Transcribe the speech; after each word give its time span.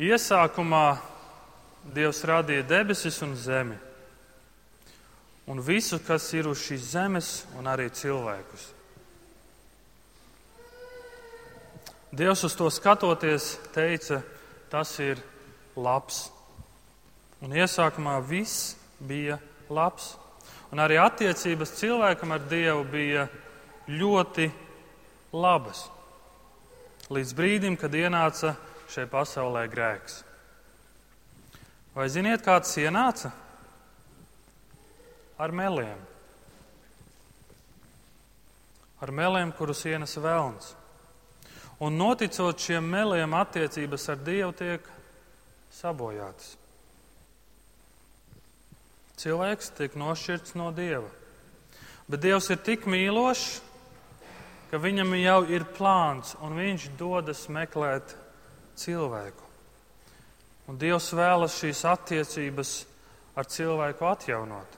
Iesākumā 0.00 0.96
Dievs 1.92 2.22
radīja 2.24 2.64
debesis 2.64 3.18
un 3.24 3.34
zemi, 3.36 3.76
un 5.48 5.60
visu, 5.64 5.98
kas 6.00 6.28
ir 6.36 6.48
uz 6.48 6.60
šīs 6.60 6.86
zemes, 6.94 7.28
un 7.60 7.68
arī 7.68 7.90
cilvēkus. 7.92 8.62
Dievs 12.16 12.46
uz 12.48 12.56
to 12.56 12.70
skatoties, 12.72 13.58
teica, 13.74 14.22
tas 14.72 14.94
ir 15.04 15.20
labs. 15.76 16.30
Un 17.44 17.52
iesākumā 17.56 18.16
viss 18.24 18.74
bija 19.04 19.36
labs. 19.68 20.14
Un 20.72 20.80
arī 20.80 20.96
attiecības 21.00 21.76
cilvēkam 21.76 22.32
ar 22.34 22.48
Dievu 22.48 22.88
bija 22.88 23.28
ļoti 23.88 24.48
labas. 25.32 25.84
Līdz 27.12 27.36
brīdim, 27.36 27.76
kad 27.76 27.94
ienāca 27.94 28.56
šai 28.90 29.06
pasaulē 29.10 29.64
grēks. 29.70 30.20
Vai 31.94 32.06
ziniet, 32.10 32.42
kā 32.46 32.58
tas 32.62 32.76
ienāca? 32.78 33.32
Ar 35.40 35.54
meliem. 35.54 35.98
Ar 39.00 39.10
meliem, 39.16 39.50
kurus 39.56 39.82
ienesa 39.88 40.22
vēlns. 40.22 40.74
Un 41.80 41.96
noticot 41.96 42.60
šiem 42.60 42.84
meliem, 42.92 43.34
attiecības 43.34 44.10
ar 44.12 44.18
Dievu 44.20 44.52
tiek 44.58 44.90
sabojātas. 45.72 46.56
Cilvēks 49.20 49.72
tiek 49.76 49.96
nošķirts 50.00 50.54
no 50.60 50.70
Dieva. 50.76 51.08
Bet 52.10 52.22
Dievs 52.24 52.50
ir 52.52 52.60
tik 52.64 52.86
mīlošs, 52.90 53.60
ka 54.70 54.78
viņam 54.80 55.16
jau 55.18 55.40
ir 55.50 55.66
plāns, 55.76 56.36
un 56.44 56.56
viņš 56.58 56.90
dodas 57.00 57.44
meklēt 57.52 58.14
cilvēku. 58.78 59.46
Un 60.70 60.78
Dievs 60.78 61.08
vēlas 61.16 61.56
šīs 61.58 61.82
attiecības 61.88 62.74
ar 63.34 63.48
cilvēku 63.50 64.06
atjaunot. 64.06 64.76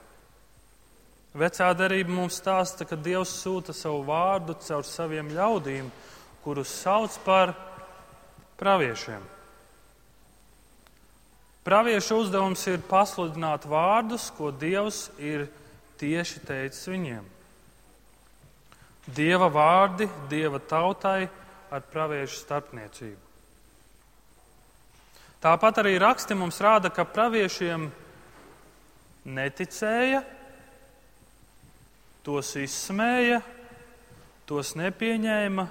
Vecā 1.36 1.70
darība 1.76 2.12
mums 2.12 2.36
stāsta, 2.40 2.84
ka 2.84 2.96
Dievs 2.96 3.32
sūta 3.40 3.72
savu 3.76 4.02
vārdu 4.04 4.56
caur 4.60 4.84
saviem 4.84 5.30
ļaudīm, 5.32 5.88
kurus 6.44 6.72
sauc 6.82 7.16
par 7.24 7.54
praviešiem. 8.60 9.22
Praviešu 11.62 12.18
uzdevums 12.24 12.64
ir 12.66 12.82
pasludināt 12.88 13.64
vārdus, 13.70 14.28
ko 14.34 14.50
Dievs 14.50 15.06
ir 15.22 15.46
tieši 16.00 16.42
teicis 16.44 16.88
viņiem. 16.90 17.24
Dieva 19.06 19.48
vārdi, 19.50 20.08
Dieva 20.30 20.58
tautai 20.58 21.28
ar 21.72 21.84
praviešu 21.92 22.42
starpniecību. 22.42 23.31
Tāpat 25.42 25.80
arī 25.82 25.96
raksti 25.98 26.36
mums 26.38 26.60
rāda, 26.62 26.86
ka 26.94 27.02
praviešiem 27.02 27.88
neticēja, 29.26 30.20
tos 32.22 32.52
izsmēja, 32.60 33.40
tos 34.46 34.76
nepieņēma, 34.78 35.64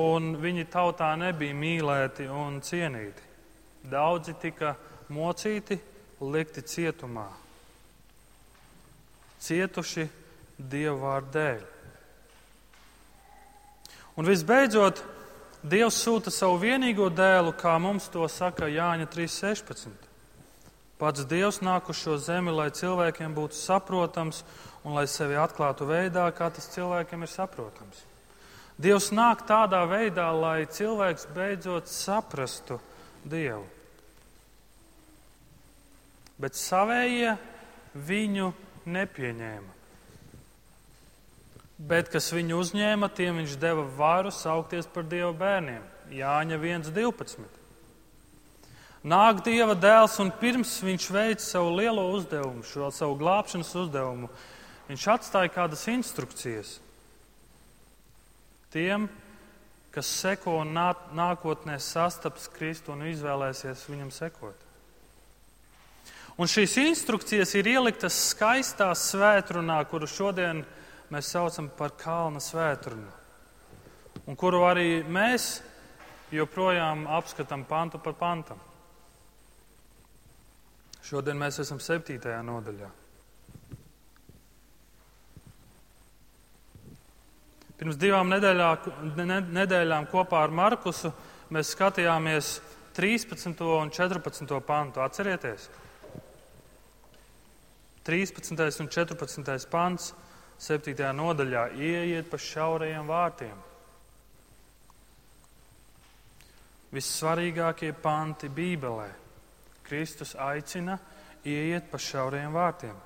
un 0.00 0.30
viņi 0.40 0.64
tautā 0.72 1.10
nebija 1.20 1.58
mīlēti 1.60 2.30
un 2.32 2.62
cienīti. 2.64 3.28
Daudzi 3.92 4.32
tika 4.40 4.72
mocīti, 5.12 5.76
likti 6.20 6.64
cietumā, 6.64 7.28
cietuši 9.40 10.08
Dieva 10.60 10.96
vārdu 11.00 11.30
dēļ. 11.36 11.60
Un 14.20 14.28
visbeidzot, 14.28 15.00
Dievs 15.60 15.98
sūta 16.00 16.32
savu 16.32 16.56
vienīgo 16.62 17.10
dēlu, 17.12 17.52
kā 17.52 17.74
mums 17.76 18.06
to 18.08 18.24
saka 18.32 18.64
Jāņa 18.70 19.04
3.16. 19.12 20.06
Pats 21.00 21.26
Dievs 21.28 21.60
nāk 21.60 21.90
uz 21.92 21.98
šo 22.00 22.16
zemi, 22.20 22.52
lai 22.52 22.70
cilvēkiem 22.72 23.34
būtu 23.36 23.58
saprotams 23.58 24.40
un 24.84 24.96
lai 24.96 25.04
sevi 25.08 25.36
atklātu 25.36 25.84
veidā, 25.88 26.24
kā 26.32 26.48
tas 26.48 26.68
cilvēkiem 26.72 27.26
ir 27.26 27.32
saprotams. 27.32 28.06
Dievs 28.80 29.10
nāk 29.12 29.44
tādā 29.48 29.82
veidā, 29.88 30.30
lai 30.32 30.64
cilvēks 30.64 31.28
beidzot 31.36 31.92
saprastu 31.92 32.78
Dievu. 33.28 33.66
Bet 36.40 36.56
savējie 36.56 37.36
viņu 38.08 38.48
nepieņēma 38.88 39.79
bet 41.80 42.10
kas 42.12 42.28
viņu 42.34 42.58
uzņēma, 42.60 43.08
tiem 43.16 43.40
viņš 43.40 43.56
deva 43.60 43.86
varu 43.96 44.32
saukties 44.34 44.88
par 44.90 45.06
Dieva 45.08 45.32
bērniem. 45.36 45.82
Jāņa 46.12 46.58
1.12. 46.60 47.46
Nāk 49.10 49.40
Dieva 49.46 49.76
dēls, 49.78 50.18
un 50.20 50.32
pirms 50.42 50.74
viņš 50.84 51.06
veic 51.14 51.40
savu 51.40 51.72
lielo 51.78 52.04
uzdevumu, 52.12 52.66
šo 52.66 52.90
savu 52.92 53.16
glābšanas 53.22 53.70
uzdevumu, 53.80 54.28
viņš 54.90 55.06
atstāja 55.14 55.52
kādas 55.54 55.86
instrukcijas 55.88 56.76
tiem, 58.70 59.08
kas 59.90 60.06
seko 60.20 60.60
un 60.60 60.76
nākotnē 61.16 61.78
sastaps 61.82 62.50
Kristu 62.52 62.92
un 62.92 63.08
izvēlēsies 63.08 63.86
viņam 63.88 64.12
sekot. 64.14 64.68
Un 66.40 66.48
šīs 66.48 66.76
instrukcijas 66.84 67.56
ir 67.58 67.72
ieliktas 67.72 68.18
skaistā 68.30 68.92
svētrunā, 68.96 69.80
kuru 69.88 70.06
šodien 70.08 70.60
mēs 70.60 70.76
mēs 71.10 71.32
saucam 71.34 71.68
par 71.76 71.94
kalna 71.98 72.40
svētkrunu, 72.42 73.10
un 74.26 74.38
kuru 74.38 74.62
arī 74.68 75.02
mēs 75.02 75.58
joprojām 76.34 77.06
apskatām 77.10 77.64
pantu 77.66 77.98
par 78.02 78.14
pantam. 78.18 78.60
Šodien 81.02 81.38
mēs 81.40 81.58
esam 81.62 81.80
septītajā 81.82 82.38
nodaļā. 82.46 82.90
Pirms 87.80 87.96
divām 87.96 88.28
nedēļā, 88.28 88.70
nedēļām 89.56 90.06
kopā 90.12 90.42
ar 90.44 90.52
Markusu 90.52 91.10
mēs 91.50 91.72
skatījāmies 91.72 92.58
13. 92.94 93.54
un 93.64 93.90
14. 93.90 94.58
pantu. 94.66 95.00
Atcerieties! 95.00 95.70
13. 98.04 98.52
un 98.84 98.90
14. 98.92 99.70
pants 99.72 100.12
7. 100.60 100.92
nodaļā 101.16 101.70
ieiet 101.80 102.26
pa 102.28 102.36
šaurajiem 102.36 103.06
vārtiem. 103.08 103.60
Vissvarīgākie 106.92 107.94
panti 107.96 108.50
Bībelē. 108.52 109.06
Kristus 109.86 110.34
aicina 110.36 110.98
ieiet 111.48 111.86
pa 111.88 111.98
šaurajiem 111.98 112.52
vārtiem. 112.52 112.98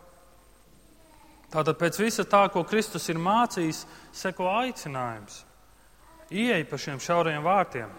Tātad 1.55 1.79
pēc 1.79 2.01
visa 2.03 2.25
tā, 2.27 2.49
ko 2.51 2.65
Kristus 2.67 3.07
ir 3.13 3.21
mācījis, 3.23 3.85
seko 4.11 4.49
aicinājums. 4.57 5.45
Ieej 6.35 6.67
pa 6.67 6.81
šiem 6.81 6.99
šaurajiem 6.99 7.47
vārtiem. 7.47 7.93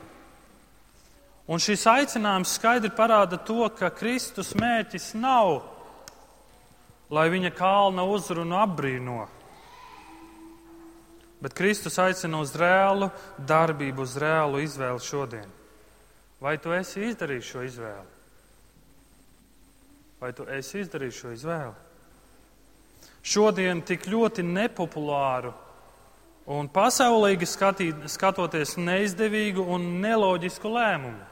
Un 1.47 1.63
šis 1.63 1.85
aicinājums 1.87 2.57
skaidri 2.57 2.91
parāda 2.91 3.39
to, 3.39 3.63
ka 3.77 3.93
Kristus 3.95 4.51
mērķis 4.57 5.13
nav, 5.15 5.61
lai 7.13 7.29
viņa 7.31 7.53
kalna 7.55 8.03
uzrunu 8.09 8.57
apbrīno, 8.59 9.23
Bet 11.43 11.53
Kristus 11.53 11.97
aicina 11.99 12.39
uz 12.41 12.53
reālu 12.57 13.09
darbību, 13.37 14.05
uz 14.05 14.15
reālu 14.21 14.61
izvēli 14.63 15.03
šodien. 15.03 15.49
Vai 16.41 16.57
tu 16.61 16.73
esi 16.75 17.03
izdarījis 17.09 17.49
šo 17.51 17.65
izvēli? 17.65 18.13
Vai 20.21 20.31
tu 20.35 20.47
esi 20.49 20.79
izdarījis 20.83 21.19
šo 21.21 21.33
izvēli? 21.35 21.75
Šodien 23.25 23.81
tik 23.81 24.05
ļoti 24.09 24.45
nepopulāru 24.45 25.51
un 26.55 26.69
pasaulīgi 26.69 27.47
skatīt, 27.49 28.03
skatoties 28.13 28.75
neizdevīgu 28.77 29.65
un 29.75 29.87
neloģisku 30.03 30.69
lēmumu. 30.69 31.31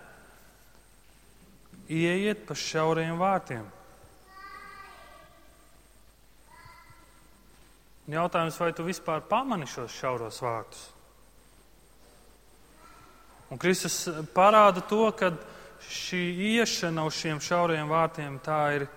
Ieiet 1.94 2.48
pa 2.48 2.58
šauriem 2.58 3.20
vārtiem. 3.20 3.66
Un 8.04 8.18
jautājums, 8.18 8.60
vai 8.60 8.74
tu 8.76 8.84
vispār 8.84 9.24
pamani 9.30 9.68
šos 9.70 9.94
šauros 9.96 10.42
vārtus? 10.44 10.88
Un 13.54 13.60
Kristus 13.62 14.10
parāda 14.34 14.82
to, 14.90 15.06
ka 15.16 15.30
šī 15.88 16.24
iešana 16.58 17.06
uz 17.08 17.16
šiem 17.16 17.40
šauriem 17.44 17.92
vārtiem 17.92 18.40
tā 18.44 18.60
ir 18.80 18.88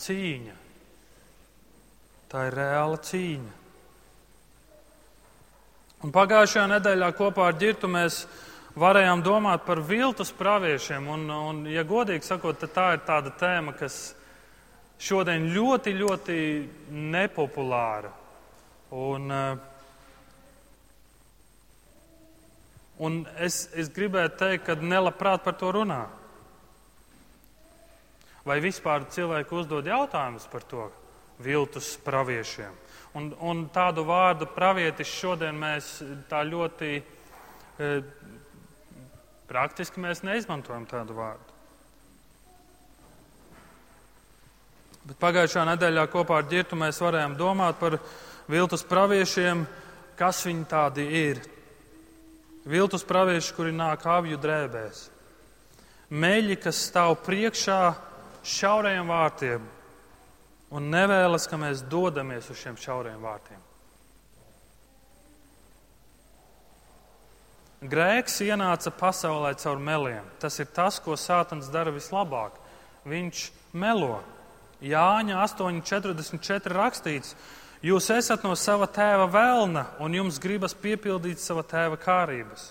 cīņa. 0.00 0.54
Tā 2.32 2.46
ir 2.48 2.56
reāla 2.56 3.00
cīņa. 3.02 3.58
Un 6.02 6.14
pagājušajā 6.14 6.64
nedēļā 6.72 7.10
kopā 7.18 7.50
ar 7.50 7.58
Girtu 7.60 7.90
mēs 7.90 8.22
varējām 8.78 9.20
domāt 9.22 9.66
par 9.66 9.82
viltus 9.84 10.32
praviešiem. 10.34 11.10
Un, 11.12 11.28
un 11.30 11.60
ja 11.70 11.84
godīgi 11.86 12.26
sakot, 12.26 12.64
tā 12.72 12.88
ir 12.96 13.04
tāda 13.06 13.34
tēma, 13.38 13.76
kas 13.76 14.00
šodien 15.02 15.50
ļoti, 15.52 15.94
ļoti 16.00 16.40
nepopulāra. 17.12 18.21
Un, 18.92 19.30
eh, 19.32 19.72
Un 23.02 23.22
es, 23.42 23.64
es 23.74 23.88
gribētu 23.90 24.36
teikt, 24.44 24.66
ka 24.68 24.76
nelabprāt 24.78 25.42
par 25.42 25.56
to 25.58 25.72
runā. 25.74 26.04
Vai 28.46 28.58
vispār 28.62 29.08
cilvēki 29.10 29.56
uzdod 29.58 29.86
jautājumus 29.90 30.46
par 30.50 30.66
to 30.70 30.86
viltus 31.42 31.96
praviešiem? 32.04 32.74
Un, 33.18 33.32
un 33.42 33.64
tādu 33.74 34.04
vārdu 34.08 34.46
pravietis 34.54 35.10
šodien 35.10 35.58
mēs 35.58 35.88
tā 36.30 36.44
ļoti 36.46 36.92
e, 36.98 37.88
praktiski 39.50 40.00
mēs 40.00 40.22
neizmantojam 40.24 40.86
tādu 40.90 41.18
vārdu. 41.18 41.50
Bet 45.10 45.18
pagājušā 45.18 45.66
nedēļā 45.72 46.06
kopā 46.12 46.38
ar 46.38 46.46
ģirtu 46.50 46.78
mēs 46.78 47.02
varējām 47.02 47.34
domāt 47.36 47.82
par 47.82 47.98
viltus 48.50 48.84
praviešiem, 48.86 49.66
kas 50.18 50.42
viņi 50.46 50.68
tādi 50.70 51.06
ir. 51.22 51.42
Viltus 52.68 53.04
pravieši, 53.06 53.54
kuri 53.56 53.74
nāk 53.74 54.06
avju 54.06 54.38
drēbēs. 54.38 55.08
Meļi, 56.12 56.58
kas 56.62 56.78
stāv 56.90 57.16
priekšā 57.26 57.80
šaurajiem 58.46 59.08
vārtiem 59.08 59.68
un 60.72 60.88
nevēlas, 60.92 61.48
ka 61.48 61.58
mēs 61.60 61.84
dodamies 61.90 62.48
uz 62.52 62.60
šiem 62.60 62.78
šaurajiem 62.80 63.22
vārtiem. 63.24 63.60
Grēks 67.82 68.36
ienāca 68.46 68.92
pasaulē 68.94 69.56
caur 69.58 69.80
meliem. 69.82 70.26
Tas 70.38 70.60
ir 70.62 70.68
tas, 70.70 71.00
ko 71.02 71.16
Sātans 71.18 71.66
dara 71.72 71.90
vislabāk. 71.90 72.54
Viņš 73.10 73.48
melo. 73.74 74.20
Jāņa 74.82 75.40
8,44 75.42 76.76
rakstīts, 76.76 77.34
jūs 77.82 78.08
esat 78.14 78.44
no 78.46 78.54
sava 78.58 78.86
tēva 78.90 79.26
vēlna 79.30 79.86
un 80.02 80.14
jums 80.14 80.38
gribas 80.42 80.74
piepildīt 80.74 81.42
sava 81.42 81.64
tēva 81.66 81.98
kārības. 82.00 82.70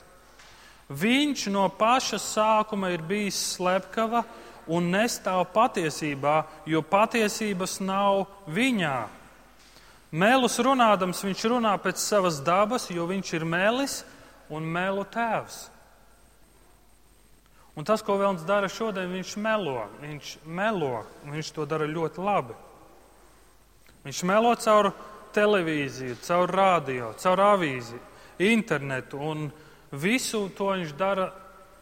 Viņš 0.92 1.48
no 1.54 1.68
paša 1.72 2.20
sākuma 2.20 2.92
ir 2.92 3.04
bijis 3.08 3.40
slepkava 3.56 4.26
un 4.72 4.90
nestāv 4.92 5.46
patiesībā, 5.54 6.42
jo 6.68 6.82
patiesības 6.84 7.80
nav 7.84 8.26
viņā. 8.48 8.98
Mēlus 10.12 10.58
runādams, 10.60 11.24
viņš 11.24 11.46
runā 11.54 11.72
pēc 11.80 12.02
savas 12.04 12.42
dabas, 12.44 12.90
jo 12.92 13.06
viņš 13.08 13.36
ir 13.38 13.48
mēlis 13.48 14.02
un 14.52 14.68
mēlu 14.68 15.06
tēvs. 15.08 15.62
Un 17.80 17.88
tas, 17.88 18.04
ko 18.04 18.18
Vēlns 18.20 18.44
dara 18.44 18.68
šodien, 18.68 19.08
viņš 19.14 19.38
melo. 19.40 19.86
Viņš 20.02 20.34
melo, 20.44 21.06
viņš 21.24 21.54
to 21.56 21.66
dara 21.66 21.88
ļoti 21.88 22.24
labi. 22.24 22.58
Viņš 24.06 24.24
melo 24.26 24.54
caur 24.58 24.92
televīziju, 25.36 26.18
caur 26.26 26.52
radio, 26.52 27.12
caur 27.22 27.44
avīzi, 27.54 28.00
internetu, 28.42 29.20
un 29.22 29.46
visu 29.92 30.48
to 30.58 30.72
viņš 30.74 30.96
dara 30.98 31.28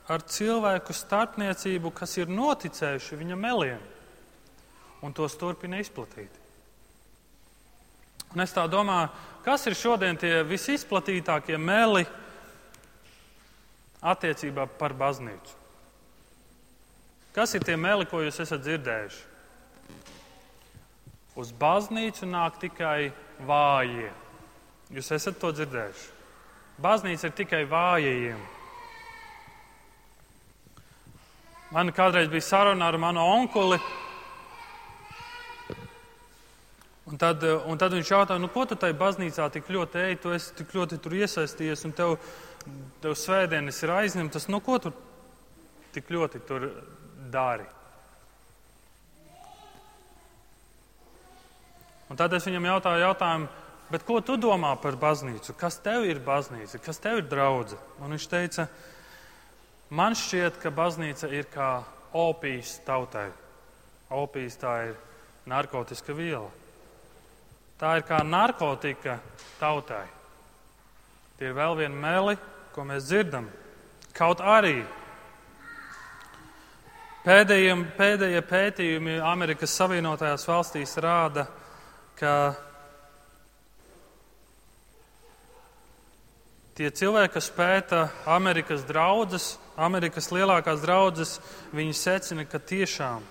ar 0.10 0.26
cilvēku 0.26 0.94
starpniecību, 0.96 1.94
kas 1.94 2.18
ir 2.18 2.32
noticējuši 2.34 3.20
viņa 3.20 3.38
meliem, 3.40 3.82
un 5.06 5.14
tos 5.16 5.38
turpina 5.40 5.80
izplatīt. 5.80 6.34
Un 8.34 8.44
es 8.44 8.54
tā 8.54 8.66
domāju, 8.70 9.10
kas 9.46 9.66
ir 9.70 9.78
šodien 9.78 10.18
tie 10.20 10.42
visizplatītākie 10.46 11.58
meli 11.58 12.04
attiecībā 14.02 14.68
par 14.80 14.94
baznīcu? 14.98 15.56
Kas 17.34 17.54
ir 17.56 17.64
tie 17.66 17.78
meli, 17.78 18.06
ko 18.10 18.22
jūs 18.26 18.42
esat 18.44 18.62
dzirdējuši? 18.66 19.26
Uz 21.40 21.54
baznīcu 21.56 22.28
nāk 22.28 22.58
tikai 22.60 23.12
vājie. 23.48 24.10
Jūs 24.92 25.12
esat 25.16 25.38
to 25.40 25.54
dzirdējuši. 25.56 26.08
Baznīca 26.84 27.30
ir 27.30 27.36
tikai 27.38 27.62
vājajiem. 27.70 28.42
Man 31.72 31.94
kādreiz 31.96 32.28
bija 32.32 32.44
saruna 32.44 32.90
ar 32.90 32.98
manu 33.00 33.24
onkuli. 33.24 33.80
Un 37.10 37.18
tad, 37.18 37.44
un 37.46 37.80
tad 37.80 37.96
viņš 37.96 38.12
jautāja, 38.12 38.42
nu, 38.42 38.52
ko 38.54 38.68
tu 38.70 38.76
tajā 38.78 38.98
baznīcā 39.00 39.48
tik 39.54 39.72
ļoti 39.74 40.04
ej, 40.10 40.20
tu 40.22 40.36
esi 40.36 40.54
tik 40.60 40.76
ļoti 40.76 41.00
tur 41.02 41.16
iesaistījies, 41.18 41.88
un 41.88 41.96
tev, 41.98 42.18
tev 43.02 43.16
svētdienas 43.18 43.80
ir 43.86 43.96
aizņemtas. 43.96 44.50
Nu, 44.52 44.60
ko 44.66 44.78
tu 44.84 44.92
tik 45.96 46.12
ļoti 46.14 46.44
tur 46.50 46.68
dari? 47.32 47.66
Un 52.10 52.18
tad 52.18 52.34
es 52.34 52.46
viņam 52.50 52.66
jautāju, 52.66 53.04
jautājumu, 53.06 53.50
bet 53.94 54.06
ko 54.06 54.20
tu 54.26 54.38
domā 54.38 54.74
par 54.82 54.98
baznīcu? 54.98 55.54
Kas 55.58 55.78
tev 55.84 56.08
ir 56.10 56.22
baznīca? 56.26 56.82
Kas 56.82 57.02
tev 57.02 57.22
ir 57.22 57.28
draudze? 57.30 57.78
Un 58.02 58.16
viņš 58.16 58.30
teica, 58.32 58.68
Man 59.90 60.14
šķiet, 60.14 60.60
ka 60.62 60.70
baznīca 60.70 61.32
ir 61.34 61.48
kā 61.50 61.82
opijas 62.14 62.76
tautai. 62.86 63.32
Opijas 64.14 64.58
tā 64.62 64.74
ir 64.86 65.00
narkotika 65.50 66.14
viela. 66.14 66.50
Tā 67.82 67.96
ir 67.98 68.06
kā 68.06 68.20
narkotika 68.22 69.18
tautai. 69.58 70.06
Tie 71.40 71.50
ir 71.50 71.58
vēl 71.58 71.74
viena 71.80 71.98
meli, 71.98 72.36
ko 72.76 72.86
mēs 72.86 73.08
dzirdam. 73.10 73.48
Kaut 74.14 74.44
arī 74.46 74.84
pēdējie, 77.26 77.74
pēdējie 77.98 78.46
pētījumi 78.46 79.18
Amerikas 79.26 79.74
Savienotajās 79.74 80.46
valstīs 80.52 80.94
rāda, 81.02 81.48
ka 81.50 81.59
Tie 86.80 86.92
cilvēki, 86.96 87.34
kas 87.34 87.50
pēta 87.52 88.06
Amerikas 88.28 88.86
draudzes, 88.88 89.58
Amerikas 89.80 90.32
lielākās 90.32 90.80
draudzes, 90.84 91.40
viņi 91.76 91.96
secina, 91.96 92.46
ka 92.48 92.60
tiešām 92.60 93.24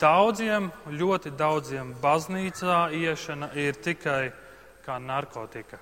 daudziem, 0.00 0.70
ļoti 0.86 1.34
daudziem 1.38 1.94
baznīcā 2.02 2.88
iešana 2.94 3.50
ir 3.58 3.74
tikai 3.74 4.32
kā 4.84 4.98
narkotika. 5.02 5.78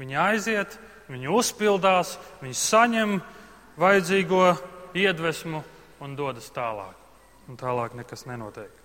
Viņi 0.00 0.18
aiziet, 0.18 0.76
viņi 1.08 1.32
uzpildās, 1.32 2.16
viņi 2.42 2.58
saņem 2.58 3.18
vajadzīgo 3.80 4.44
iedvesmu 4.98 5.64
un 6.02 6.16
dodas 6.18 6.50
tālāk. 6.54 6.96
Un 7.48 7.58
tālāk 7.58 7.96
nekas 7.98 8.26
nenotiek. 8.26 8.81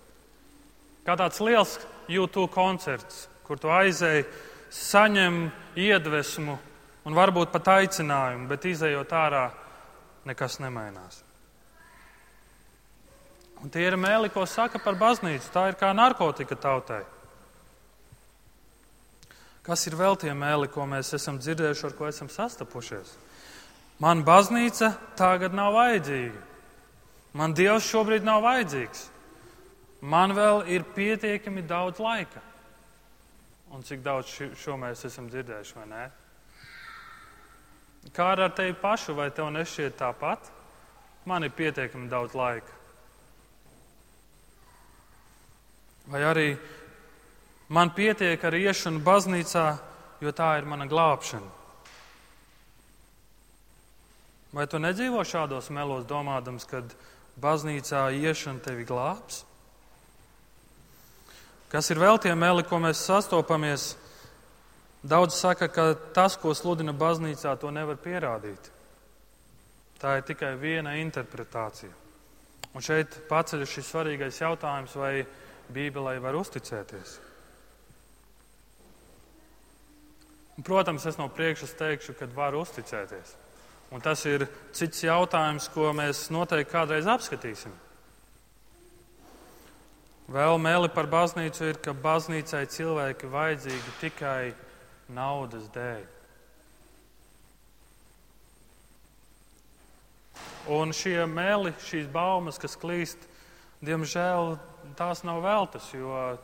Kā 1.08 1.14
tāds 1.16 1.40
liels 1.40 1.78
YouTube 2.04 2.50
koncerts, 2.52 3.22
kur 3.48 3.56
tu 3.56 3.70
aizēji 3.72 4.26
saņem 4.76 5.46
iedvesmu 5.80 6.58
un 7.08 7.16
varbūt 7.16 7.48
pat 7.54 7.70
aicinājumu, 7.78 8.44
bet 8.50 8.66
izējot 8.68 9.14
ārā, 9.16 9.46
nekas 10.28 10.58
nemainās. 10.60 11.22
Un 13.64 13.72
tie 13.72 13.88
ir 13.88 13.96
mēli, 13.96 14.28
ko 14.28 14.44
saka 14.44 14.78
par 14.84 15.00
baznīcu. 15.00 15.48
Tā 15.48 15.70
ir 15.72 15.80
kā 15.80 15.94
narkotika 15.96 16.60
tautai. 16.60 17.00
Kas 19.64 19.88
ir 19.88 19.96
vēl 19.96 20.20
tie 20.20 20.36
mēli, 20.36 20.68
ko 20.68 20.84
mēs 20.88 21.16
esam 21.16 21.40
dzirdējuši, 21.40 21.88
ar 21.88 21.96
ko 21.96 22.12
esam 22.12 22.28
sastapušies? 22.28 23.16
Man 24.04 24.28
baznīca 24.28 24.92
tagad 25.16 25.56
nav 25.56 25.72
vajadzīga. 25.74 26.44
Man 27.32 27.56
Dievs 27.56 27.88
šobrīd 27.88 28.28
nav 28.28 28.44
vajadzīgs. 28.44 29.08
Man 30.00 30.30
vēl 30.36 30.62
ir 30.70 30.84
pietiekami 30.94 31.64
daudz 31.66 31.98
laika. 31.98 32.42
Un 33.74 33.82
cik 33.84 34.00
daudz 34.04 34.30
šo 34.56 34.76
mēs 34.80 35.02
esam 35.04 35.26
dzirdējuši, 35.28 35.74
vai 35.76 35.86
nē? 35.90 36.04
Kā 38.14 38.30
ar 38.32 38.46
tevi 38.56 38.76
pašu, 38.78 39.16
vai 39.18 39.28
tev 39.34 39.50
nešķiet 39.52 39.98
tāpat? 39.98 40.46
Man 41.28 41.44
ir 41.44 41.52
pietiekami 41.52 42.08
daudz 42.08 42.36
laika. 42.38 42.72
Vai 46.08 46.22
arī 46.24 46.46
man 47.68 47.90
pietiek 47.92 48.44
ar 48.44 48.54
iešanu 48.56 49.02
baznīcā, 49.04 49.66
jo 50.24 50.32
tā 50.32 50.54
ir 50.56 50.64
mana 50.64 50.86
glābšana? 50.88 51.50
Vai 54.56 54.64
tu 54.64 54.80
nedzīvo 54.80 55.20
šādos 55.28 55.68
melos, 55.74 56.06
domādams, 56.08 56.64
kad 56.64 56.94
baznīcā 57.36 58.06
iešana 58.16 58.64
tevi 58.64 58.88
glābs? 58.88 59.42
Kas 61.68 61.90
ir 61.92 62.00
vēl 62.00 62.16
tie 62.22 62.32
meli, 62.32 62.64
ko 62.64 62.80
mēs 62.80 63.02
sastopamies? 63.04 63.92
Daudz 65.04 65.36
saka, 65.36 65.68
ka 65.68 65.92
tas, 66.16 66.36
ko 66.40 66.54
sludina 66.56 66.94
baznīcā, 66.96 67.52
to 67.60 67.70
nevar 67.70 68.00
pierādīt. 68.02 68.70
Tā 70.00 70.18
ir 70.18 70.24
tikai 70.26 70.54
viena 70.58 70.96
interpretācija. 70.98 71.92
Un 72.74 72.84
šeit 72.84 73.20
paceļas 73.28 73.72
šis 73.74 73.88
svarīgais 73.92 74.40
jautājums, 74.40 74.94
vai 74.96 75.26
Bībelē 75.74 76.18
var 76.22 76.38
uzticēties. 76.38 77.18
Un, 80.58 80.64
protams, 80.66 81.04
es 81.06 81.18
no 81.20 81.28
priekšas 81.30 81.76
teikšu, 81.78 82.16
ka 82.18 82.26
var 82.34 82.56
uzticēties. 82.58 83.34
Un 83.94 84.02
tas 84.04 84.24
ir 84.28 84.48
cits 84.76 85.04
jautājums, 85.04 85.68
ko 85.72 85.92
mēs 85.96 86.26
noteikti 86.34 86.72
kādreiz 86.72 87.06
apskatīsim. 87.08 87.72
Vēlmēli 90.28 90.90
par 90.92 91.06
baznīcu 91.08 91.70
ir, 91.70 91.78
ka 91.80 91.94
baznīcai 91.96 92.66
cilvēki 92.68 93.30
vajadzīgi 93.32 93.94
tikai 94.02 94.52
naudas 95.16 95.70
dēļ. 95.72 96.04
Un 100.68 100.92
šie 100.92 101.22
meli, 101.24 101.72
šīs 101.80 102.10
baumas, 102.12 102.60
kas 102.60 102.76
klīst, 102.76 103.24
diemžēl 103.80 104.58
tās 105.00 105.24
nav 105.24 105.40
veltas, 105.46 105.88
jo 105.96 106.36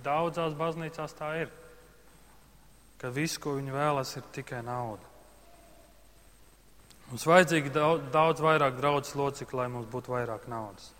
daudzās 0.00 0.56
baznīcās 0.56 1.12
tā 1.18 1.34
ir. 1.42 1.52
Ka 2.96 3.12
viss, 3.12 3.36
ko 3.36 3.58
viņi 3.58 3.76
vēlas, 3.76 4.16
ir 4.16 4.24
tikai 4.32 4.62
nauda. 4.64 5.04
Mums 7.10 7.28
vajadzīgi 7.28 7.70
daudz, 7.74 8.08
daudz 8.16 8.40
vairāk 8.40 8.80
draugu 8.80 9.20
locekļu, 9.20 9.60
lai 9.60 9.68
mums 9.76 9.92
būtu 9.92 10.16
vairāk 10.16 10.48
naudas. 10.48 10.95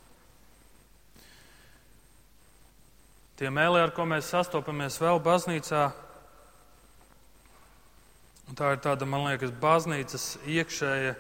Tie 3.37 3.50
mēlī, 3.52 3.83
ar 3.85 3.90
ko 3.93 4.07
mēs 4.09 4.31
sastopamies 4.33 4.95
vēl 4.97 5.19
baznīcā, 5.21 5.81
tā 8.57 8.71
ir 8.73 8.78
tāda, 8.81 9.05
man 9.05 9.26
liekas, 9.26 9.50
baznīcas 9.61 10.38
iekšēja 10.49 11.11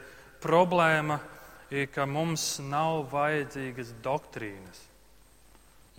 problēma, 0.40 1.18
ir, 1.68 1.90
ka 1.92 2.06
mums 2.08 2.54
nav 2.64 3.10
vajadzīgas 3.12 3.92
doktrīnas. 4.04 4.80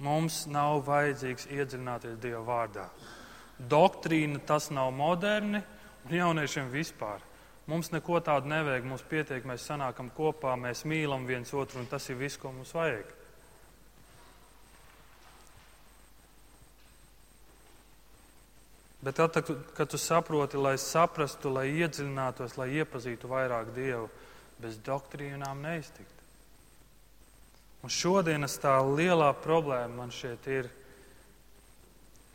Mums 0.02 0.44
nav 0.50 0.84
vajadzīgs 0.90 1.52
iedziļināties 1.54 2.18
Dieva 2.22 2.42
vārdā. 2.50 2.88
Doktrīna 3.58 4.42
tas 4.46 4.72
nav 4.74 4.90
moderni 4.98 5.62
un 6.06 6.18
jauniešiem 6.18 6.74
vispār. 6.74 7.22
Mums 7.70 7.92
neko 7.94 8.22
tādu 8.26 8.50
nevajag, 8.50 8.90
mums 8.90 9.06
pietiek, 9.06 9.46
mēs 9.46 9.70
sanākam 9.70 10.10
kopā, 10.18 10.54
mēs 10.58 10.82
mīlam 10.88 11.30
viens 11.30 11.54
otru, 11.54 11.82
un 11.82 11.90
tas 11.90 12.10
ir 12.10 12.18
viss, 12.18 12.42
ko 12.42 12.54
mums 12.56 12.74
vajag. 12.74 13.17
Bet 19.08 19.22
tad, 19.22 19.38
kad 19.78 19.88
tu 19.88 20.00
saproti, 20.02 20.60
lai 20.60 20.76
saprastu, 20.82 21.54
lai 21.56 21.70
iedziļinātos, 21.80 22.58
lai 22.60 22.74
iepazītu 22.82 23.30
vairāk 23.32 23.72
Dievu, 23.78 24.10
bez 24.60 24.76
doktrīnām 24.84 25.62
neiztikt. 25.64 26.12
Un 27.86 27.94
šodienas 27.94 28.58
tā 28.60 28.74
lielā 28.84 29.30
problēma 29.40 30.02
man 30.02 30.12
šeit 30.12 30.50
ir, 30.52 30.68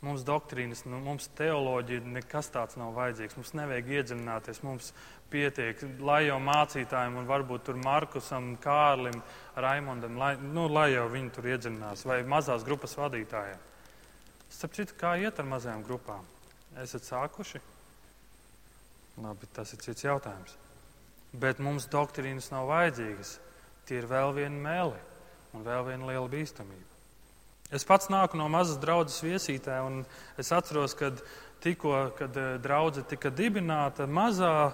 Mums 0.03 0.25
doktrīnas, 0.27 0.81
nu, 0.83 0.97
mums 0.99 1.29
teoloģija 1.37 2.03
nekas 2.17 2.49
tāds 2.51 2.75
nav 2.75 2.89
vajadzīgs. 2.97 3.37
Mums 3.39 3.53
nevajag 3.55 3.91
iedziļināties. 3.93 4.59
Mums 4.67 4.89
pietiek, 5.31 5.79
lai 6.03 6.25
jau 6.25 6.41
mācītājiem 6.43 7.15
un 7.21 7.29
varbūt 7.29 7.63
tur 7.69 7.79
Markusam, 7.79 8.49
Kārlim, 8.61 9.21
Raimondam, 9.55 10.19
lai, 10.19 10.33
nu, 10.43 10.67
lai 10.67 10.89
jau 10.91 11.07
viņi 11.13 11.31
tur 11.37 11.47
iedziļinās, 11.53 12.03
vai 12.09 12.19
mazās 12.27 12.67
grupas 12.67 12.97
vadītājiem. 12.99 13.63
Starp 14.51 14.75
citu, 14.75 14.99
kā 14.99 15.15
iet 15.23 15.39
ar 15.39 15.47
mazajām 15.55 15.87
grupām? 15.87 16.32
Esat 16.81 17.05
sākuši? 17.05 17.61
Labi, 19.21 19.49
tas 19.53 19.73
ir 19.75 19.81
cits 19.83 20.05
jautājums. 20.07 20.55
Bet 21.37 21.61
mums 21.61 21.85
doktrīnas 21.91 22.49
nav 22.53 22.69
vajadzīgas. 22.71 23.37
Tie 23.85 23.99
ir 23.99 24.09
vēl 24.09 24.33
viena 24.37 24.63
mēli 24.63 24.99
un 25.53 25.65
vēl 25.65 25.85
viena 25.91 26.09
liela 26.09 26.29
bīstamība. 26.31 26.89
Es 27.73 27.85
pats 27.89 28.09
nāku 28.13 28.37
no 28.37 28.45
mazas 28.53 28.77
draudzes 28.81 29.21
viesītē, 29.25 29.79
un 29.85 30.03
es 30.37 30.51
atceros, 30.53 30.93
kad 30.97 31.21
tikko, 31.63 32.11
kad 32.17 32.37
eh, 32.37 32.55
draudzene 32.61 33.07
tika 33.09 33.31
dibināta, 33.33 34.05
mazā 34.05 34.73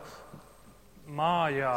mājā 1.07 1.73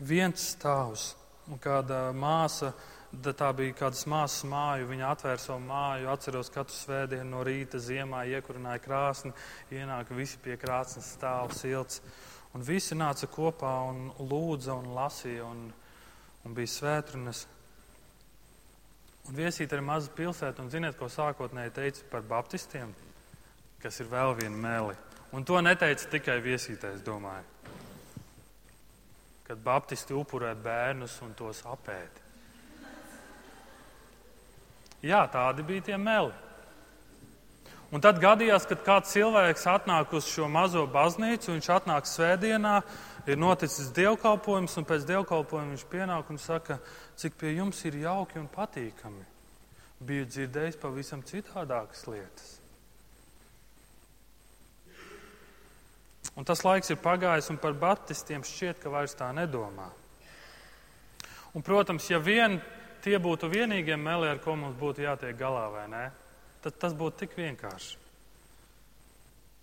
viens 0.00 0.46
stāvs 0.54 1.10
un 1.50 1.60
kāda 1.60 2.08
māsa. 2.16 2.72
Tā 3.10 3.48
bija 3.58 3.74
kādas 3.74 4.04
māsas 4.06 4.44
māja, 4.46 4.86
viņa 4.86 5.08
atvēra 5.10 5.42
savu 5.42 5.64
māju. 5.66 6.06
Atceros, 6.12 6.50
katru 6.54 6.76
svētdienu 6.76 7.26
no 7.32 7.40
rīta 7.42 7.80
ziemā 7.82 8.22
iekurināja 8.30 8.82
krāsni, 8.84 9.32
ienāka 9.74 10.14
visi 10.14 10.38
pie 10.38 10.54
krāsnes 10.60 11.08
stāv 11.16 11.50
silts. 11.58 11.98
Un 12.54 12.62
visi 12.62 12.94
nāca 12.94 13.26
kopā 13.30 13.72
un 13.90 14.12
lūdza 14.30 14.78
un 14.78 14.92
lasīja 14.94 15.42
un, 15.42 15.66
un 16.46 16.54
bija 16.54 16.70
svētrunas. 16.70 17.42
Un 19.26 19.38
viesīt 19.42 19.74
ir 19.74 19.82
maza 19.82 20.14
pilsēta, 20.14 20.62
un 20.62 20.70
ziniet, 20.70 20.94
ko 20.98 21.10
sākotnēji 21.10 21.74
teica 21.74 22.08
par 22.14 22.24
baptistiem, 22.30 22.94
kas 23.82 24.00
ir 24.00 24.10
vēl 24.10 24.38
viena 24.38 24.56
meli. 24.56 24.96
Un 25.34 25.46
to 25.46 25.58
neteica 25.62 26.14
tikai 26.14 26.38
viesītais, 26.46 27.02
domāju. 27.06 27.44
Kad 29.50 29.62
baptisti 29.66 30.14
upurē 30.14 30.54
bērnus 30.54 31.20
un 31.26 31.34
tos 31.38 31.66
apēdi. 31.66 32.29
Jā, 35.00 35.24
tādi 35.32 35.64
bija 35.64 35.90
tie 35.90 35.98
meli. 36.00 36.32
Un 37.90 38.02
tad 38.04 38.20
gadījās, 38.22 38.68
kad 38.70 38.84
kāds 38.86 39.10
cilvēks 39.16 39.66
atnāk 39.66 40.12
uz 40.14 40.28
šo 40.30 40.46
mazo 40.52 40.84
baznīcu, 40.86 41.56
viņš 41.56 41.68
atnāk 41.74 42.06
svētdienā, 42.06 42.76
ir 43.26 43.40
noticis 43.40 43.90
dievkalpojums, 43.96 44.76
un 44.78 44.86
pēc 44.86 45.08
dievkalpojuma 45.08 45.74
viņš 45.74 45.84
pienāk 45.90 46.30
un 46.30 46.38
saka, 46.38 46.78
cik 47.18 47.34
pie 47.40 47.56
jums 47.56 47.82
ir 47.88 47.98
jauki 48.04 48.38
un 48.38 48.46
patīkami. 48.52 49.26
Biju 50.06 50.28
dzirdējis 50.30 50.78
pavisam 50.80 51.24
citādākas 51.26 52.06
lietas. 52.06 52.56
Un 56.38 56.46
tas 56.46 56.62
laiks 56.62 56.92
ir 56.92 57.00
pagājis, 57.02 57.50
un 57.50 57.58
par 57.58 57.74
baptistiem 57.74 58.44
šķiet, 58.46 58.78
ka 58.80 58.92
vairs 58.92 59.16
tā 59.18 59.32
nedomā. 59.34 59.88
Un, 61.58 61.64
protams, 61.66 62.06
ja 62.06 62.20
vien 62.22 62.60
tie 63.04 63.18
būtu 63.22 63.50
vienīgie 63.50 63.96
meli, 64.00 64.28
ar 64.30 64.40
ko 64.42 64.56
mums 64.58 64.76
būtu 64.78 65.04
jātiek 65.04 65.36
galā, 65.38 65.66
vai 65.72 65.86
ne, 65.90 66.04
tad 66.64 66.78
tas 66.80 66.96
būtu 66.96 67.24
tik 67.24 67.36
vienkārši. 67.38 67.96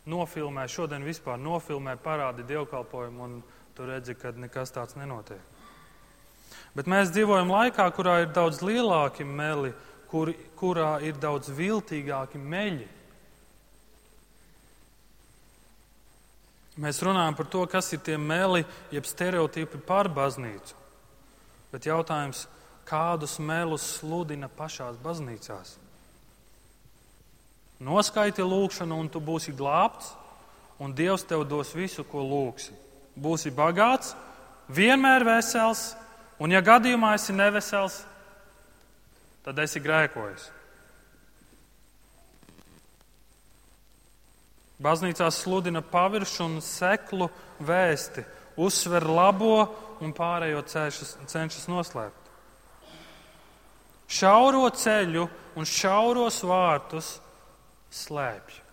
Nofilmē, 0.08 0.64
šodien 0.72 1.04
vispār 1.04 1.40
nofilmē, 1.42 1.98
parādi 2.00 2.46
dievkalpojumu, 2.48 3.24
un 3.24 3.40
tu 3.76 3.86
redzi, 3.86 4.16
ka 4.16 4.32
nekas 4.32 4.72
tāds 4.76 4.96
nenotiek. 4.96 5.42
Bet 6.78 6.88
mēs 6.88 7.12
dzīvojam 7.12 7.52
laikā, 7.52 7.88
kurā 7.96 8.22
ir 8.24 8.32
daudz 8.36 8.62
lielāki 8.64 9.26
meli, 9.28 9.74
kur, 10.12 10.32
kurā 10.60 10.98
ir 11.04 11.18
daudz 11.20 11.50
viltīgāki 11.52 12.40
meļi. 12.40 12.88
Mēs 16.78 17.02
runājam 17.02 17.36
par 17.38 17.48
to, 17.50 17.64
kas 17.66 17.90
ir 17.96 18.04
tie 18.06 18.20
meli, 18.22 18.62
jeb 18.94 19.08
stereotipi 19.10 19.82
par 19.82 20.12
baznīcu. 20.14 20.78
Bet 21.72 21.90
jautājums, 21.90 22.46
kādus 22.88 23.38
melus 23.44 23.86
sludina 23.98 24.48
pašās 24.48 24.98
baznīcās? 25.04 25.76
Noskaiti 27.84 28.42
lūgšanu, 28.42 28.98
un 28.98 29.12
tu 29.12 29.22
būsi 29.22 29.54
glābts, 29.54 30.16
un 30.82 30.96
Dievs 30.98 31.28
tev 31.28 31.46
dos 31.46 31.76
visu, 31.78 32.06
ko 32.08 32.24
lūgsi. 32.26 32.74
Būsi 33.18 33.52
bagāts, 33.54 34.16
vienmēr 34.74 35.26
vesels, 35.26 35.92
Un, 36.38 36.54
ja 36.54 36.62
gadījumā 36.62 37.16
esi 37.18 37.34
nevesels, 37.34 38.04
tad 39.46 39.58
esi 39.64 39.82
grēkojis. 39.82 40.52
Baznīcā 44.78 45.32
sludina 45.34 45.82
paviršu 45.82 46.44
un 46.46 46.60
seklu 46.62 47.32
vēsti, 47.66 48.22
uzsver 48.62 49.08
labo 49.10 49.56
un 50.06 50.14
pārējo 50.14 50.62
cenšas, 50.70 51.16
cenšas 51.26 51.66
noslēpt. 51.72 52.27
Šauro 54.08 54.70
ceļu 54.72 55.28
un 55.60 55.68
šauros 55.68 56.40
vārtus 56.48 57.18
slēpj. 57.92 58.64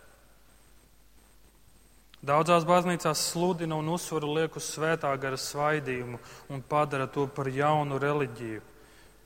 Daudzās 2.25 2.65
baznīcās 2.65 3.21
sludina 3.33 3.77
un 3.77 3.91
uzsvaru 3.93 4.31
liek 4.39 4.55
uz 4.57 4.65
svētā 4.73 5.11
gara 5.21 5.37
svaidījumu 5.37 6.21
un 6.55 6.63
padara 6.65 7.05
to 7.11 7.27
par 7.29 7.51
jaunu 7.53 7.99
reliģiju. 8.01 8.63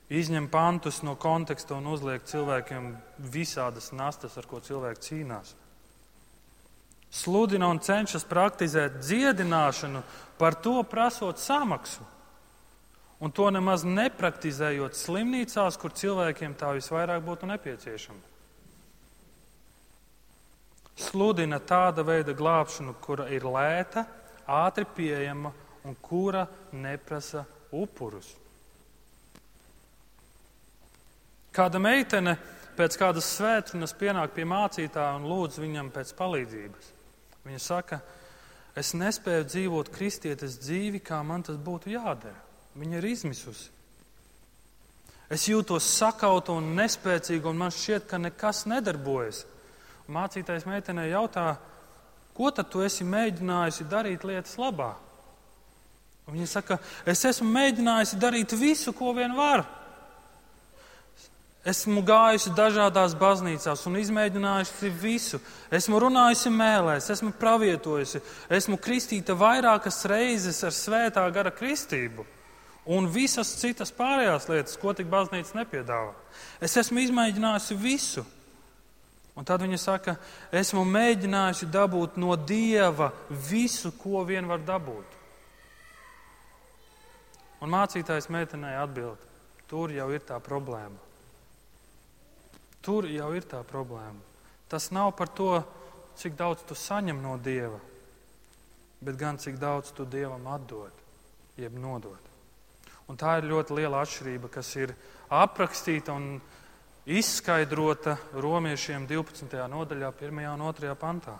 Izņem 0.09 0.49
pantus 0.49 1.03
no 1.05 1.13
konteksta 1.15 1.77
un 1.77 1.87
uzliek 1.93 2.25
cilvēkiem 2.27 2.89
visādas 3.31 3.91
nastas, 3.93 4.35
ar 4.41 4.47
ko 4.49 4.59
cilvēki 4.65 5.05
cīnās. 5.05 5.53
Sludina 7.13 7.69
un 7.69 7.79
cenšas 7.79 8.25
praktizēt 8.27 8.99
dziedināšanu, 9.05 10.01
par 10.41 10.57
to 10.57 10.81
prasot 10.83 11.39
samaksu. 11.39 12.03
Un 13.19 13.33
to 13.35 13.49
nemaz 13.51 13.83
nepraktizējot 13.83 14.95
slimnīcās, 14.95 15.77
kur 15.79 15.91
cilvēkiem 15.91 16.53
tā 16.59 16.71
visvairāk 16.77 17.23
būtu 17.25 17.49
nepieciešama 17.49 18.29
sludina 20.99 21.59
tāda 21.59 22.03
veida 22.03 22.33
glābšanu, 22.35 22.95
kura 23.01 23.29
ir 23.31 23.47
lēta, 23.47 24.05
ātri 24.49 24.85
pieejama 24.95 25.51
un 25.87 25.95
kura 26.01 26.45
neprasa 26.75 27.45
upurus. 27.71 28.33
Kāda 31.55 31.81
meitene 31.81 32.35
pēc 32.77 32.97
kādas 32.99 33.27
svētdienas 33.35 33.95
pienāk 33.97 34.35
pie 34.35 34.45
mācītāja 34.47 35.17
un 35.17 35.27
lūdz 35.27 35.59
viņam 35.59 35.89
pēc 35.95 36.13
palīdzības. 36.19 36.91
Viņa 37.47 37.61
saka, 37.63 37.99
es 38.77 38.93
nespēju 38.95 39.47
dzīvot 39.47 39.89
kristietes 39.95 40.59
dzīvi, 40.61 41.01
kā 41.03 41.23
man 41.25 41.43
tas 41.47 41.57
būtu 41.57 41.95
jādara. 41.95 42.48
Viņa 42.77 42.99
ir 42.99 43.07
izmisusi. 43.09 43.69
Es 45.29 45.45
jūtos 45.45 45.85
sakauta 45.85 46.55
un 46.57 46.71
nespēcīga, 46.77 47.51
un 47.51 47.59
man 47.61 47.73
šķiet, 47.73 48.07
ka 48.09 48.17
nekas 48.21 48.63
nedarbojas 48.69 49.43
mācītais 50.09 50.65
meitenei 50.65 51.11
jautā, 51.11 51.51
ko 52.33 52.49
tad 52.49 52.71
tu 52.73 52.81
esi 52.81 53.05
mēģinājusi 53.05 53.85
darīt 53.91 54.25
lietas 54.25 54.55
labā? 54.57 54.95
Un 56.25 56.33
viņa 56.33 56.47
saka, 56.49 56.79
es 57.09 57.21
esmu 57.29 57.45
mēģinājusi 57.53 58.17
darīt 58.21 58.55
visu, 58.57 58.93
ko 58.93 59.13
vien 59.17 59.35
varu. 59.37 59.67
Esmu 61.69 62.01
gājusi 62.07 62.55
dažādās 62.57 63.13
baznīcās 63.19 63.85
un 63.85 63.99
izmēģinājusi 63.99 64.89
visu. 64.97 65.41
Esmu 65.69 65.99
runājusi 66.01 66.49
mēlēs, 66.55 67.11
esmu 67.13 67.35
pravietojusi, 67.37 68.23
esmu 68.57 68.79
kristīta 68.81 69.35
vairākas 69.37 70.01
reizes 70.09 70.63
ar 70.65 70.73
svētā 70.73 71.27
gara 71.35 71.53
kristību 71.53 72.25
un 72.89 73.05
visas 73.13 73.51
citas 73.59 73.93
pārējās 73.93 74.47
lietas, 74.49 74.77
ko 74.81 74.95
tik 74.97 75.09
baznīca 75.11 75.61
nepiedāvā. 75.61 76.13
Es 76.61 76.73
esmu 76.79 77.03
izmēģinājusi 77.05 77.77
visu. 77.77 78.25
Un 79.37 79.45
tad 79.47 79.61
viņa 79.63 79.77
saka, 79.79 80.17
esmu 80.51 80.81
mēģinājusi 80.89 81.69
dabūt 81.71 82.17
no 82.19 82.33
Dieva 82.35 83.11
visu, 83.29 83.93
ko 83.95 84.25
vien 84.27 84.49
var 84.49 84.63
dabūt. 84.65 85.17
Un 87.63 87.71
mācītājs 87.71 88.29
meitenei 88.33 88.75
atbild, 88.79 89.21
tur 89.69 89.93
jau 89.93 90.09
ir 90.15 90.25
tā 90.27 90.39
problēma. 90.43 90.97
Tur 92.83 93.07
jau 93.11 93.29
ir 93.35 93.45
tā 93.47 93.61
problēma. 93.67 94.19
Tas 94.71 94.89
nav 94.95 95.11
par 95.19 95.31
to, 95.35 95.51
cik 96.19 96.35
daudz 96.39 96.65
tu 96.67 96.75
saņem 96.75 97.21
no 97.21 97.37
Dieva, 97.37 97.79
bet 98.99 99.19
gan 99.19 99.39
cik 99.39 99.59
daudz 99.61 99.93
tu 99.95 100.07
Dievam 100.09 100.47
atdod, 100.51 101.05
jeb 101.59 101.75
nodod. 101.79 102.28
Un 103.09 103.17
tā 103.17 103.39
ir 103.39 103.49
ļoti 103.49 103.75
liela 103.79 104.03
atšķirība, 104.05 104.51
kas 104.53 104.69
ir 104.77 104.93
aprakstīta 105.33 106.13
un 106.13 106.37
izskaidrota 107.09 108.17
romiešiem 108.37 109.07
12. 109.09 109.55
nodaļā, 109.73 110.11
1. 110.13 110.41
un 110.53 110.65
2. 110.77 110.95
pantā. 110.99 111.39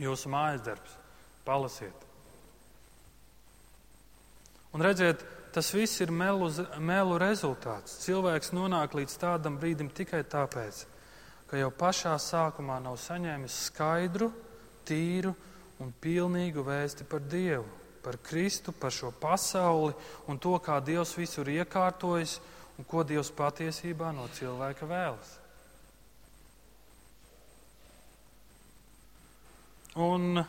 Jūsu 0.00 0.32
mājas 0.32 0.64
darbs, 0.64 0.96
palasiet. 1.44 2.08
Un 4.72 4.84
redziet, 4.84 5.24
Tas 5.52 5.68
viss 5.76 6.00
ir 6.00 6.08
melu, 6.08 6.48
melu 6.80 7.18
rezultāts. 7.20 7.98
Cilvēks 8.06 8.54
nonāk 8.56 8.94
līdz 8.96 9.16
tādam 9.20 9.58
brīdim 9.60 9.90
tikai 9.92 10.22
tāpēc, 10.24 10.78
ka 11.50 11.60
jau 11.60 11.68
pašā 11.76 12.14
sākumā 12.16 12.78
nav 12.80 12.96
saņēmis 12.96 13.58
skaidru, 13.66 14.30
tīru 14.88 15.34
un 15.84 15.92
pilnīgu 16.00 16.64
vēsti 16.64 17.04
par 17.04 17.20
Dievu, 17.28 17.66
par 18.02 18.18
Kristu, 18.22 18.72
par 18.72 18.94
šo 18.94 19.12
pasauli 19.20 19.94
un 20.28 20.38
to, 20.38 20.56
kā 20.58 20.80
Dievs 20.84 21.14
visur 21.18 21.48
iekārtojas 21.48 22.38
un 22.78 22.88
ko 22.88 23.04
Dievs 23.06 23.30
patiesībā 23.36 24.10
no 24.16 24.26
cilvēka 24.36 24.88
vēlas. 24.90 25.38
Un 30.02 30.44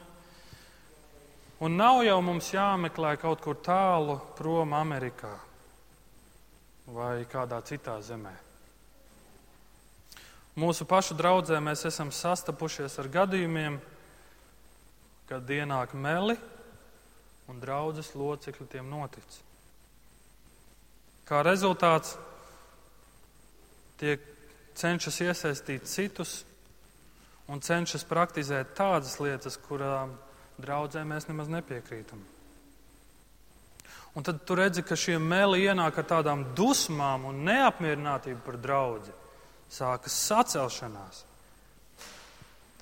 Un 1.64 1.78
nav 1.80 2.02
jau 2.04 2.18
mums 2.20 2.50
jāmeklē 2.52 3.14
kaut 3.22 3.40
kur 3.40 3.56
tālu 3.64 4.18
prom 4.36 4.74
Amerikā 4.76 5.32
vai 6.92 7.22
kādā 7.32 7.62
citā 7.64 7.94
zemē. 8.04 8.34
Mūsu 10.60 10.84
pašu 10.84 11.16
draudzē 11.16 11.62
mēs 11.64 11.86
esam 11.88 12.12
sastapušies 12.12 12.98
ar 13.00 13.08
gadījumiem, 13.14 13.78
kad 15.30 15.56
ienāk 15.56 15.96
meli 15.96 16.36
un 17.52 17.60
draudzes 17.60 18.14
locekļi 18.16 18.68
tiem 18.72 18.90
notic. 18.92 19.40
Kā 21.28 21.42
rezultāts 21.46 22.18
tiek 24.00 24.24
cenšas 24.76 25.22
iesaistīt 25.24 25.88
citus 25.88 26.42
un 27.52 27.62
cenšas 27.64 28.06
praktizēt 28.08 28.76
tādas 28.78 29.20
lietas, 29.22 29.58
kurām 29.68 30.16
draudzē 30.62 31.04
mēs 31.08 31.28
nemaz 31.30 31.52
nepiekrītam. 31.52 32.22
Un 34.14 34.24
tad 34.24 34.44
tu 34.46 34.56
redzi, 34.56 34.84
ka 34.86 34.96
šie 35.00 35.18
meli 35.18 35.64
ienāk 35.66 35.98
ar 35.98 36.06
tādām 36.10 36.46
dusmām 36.58 37.26
un 37.32 37.42
neapmierinātību 37.48 38.44
par 38.46 38.60
draugu. 38.62 39.14
Sākas 39.74 40.14
sacelšanās. 40.28 41.24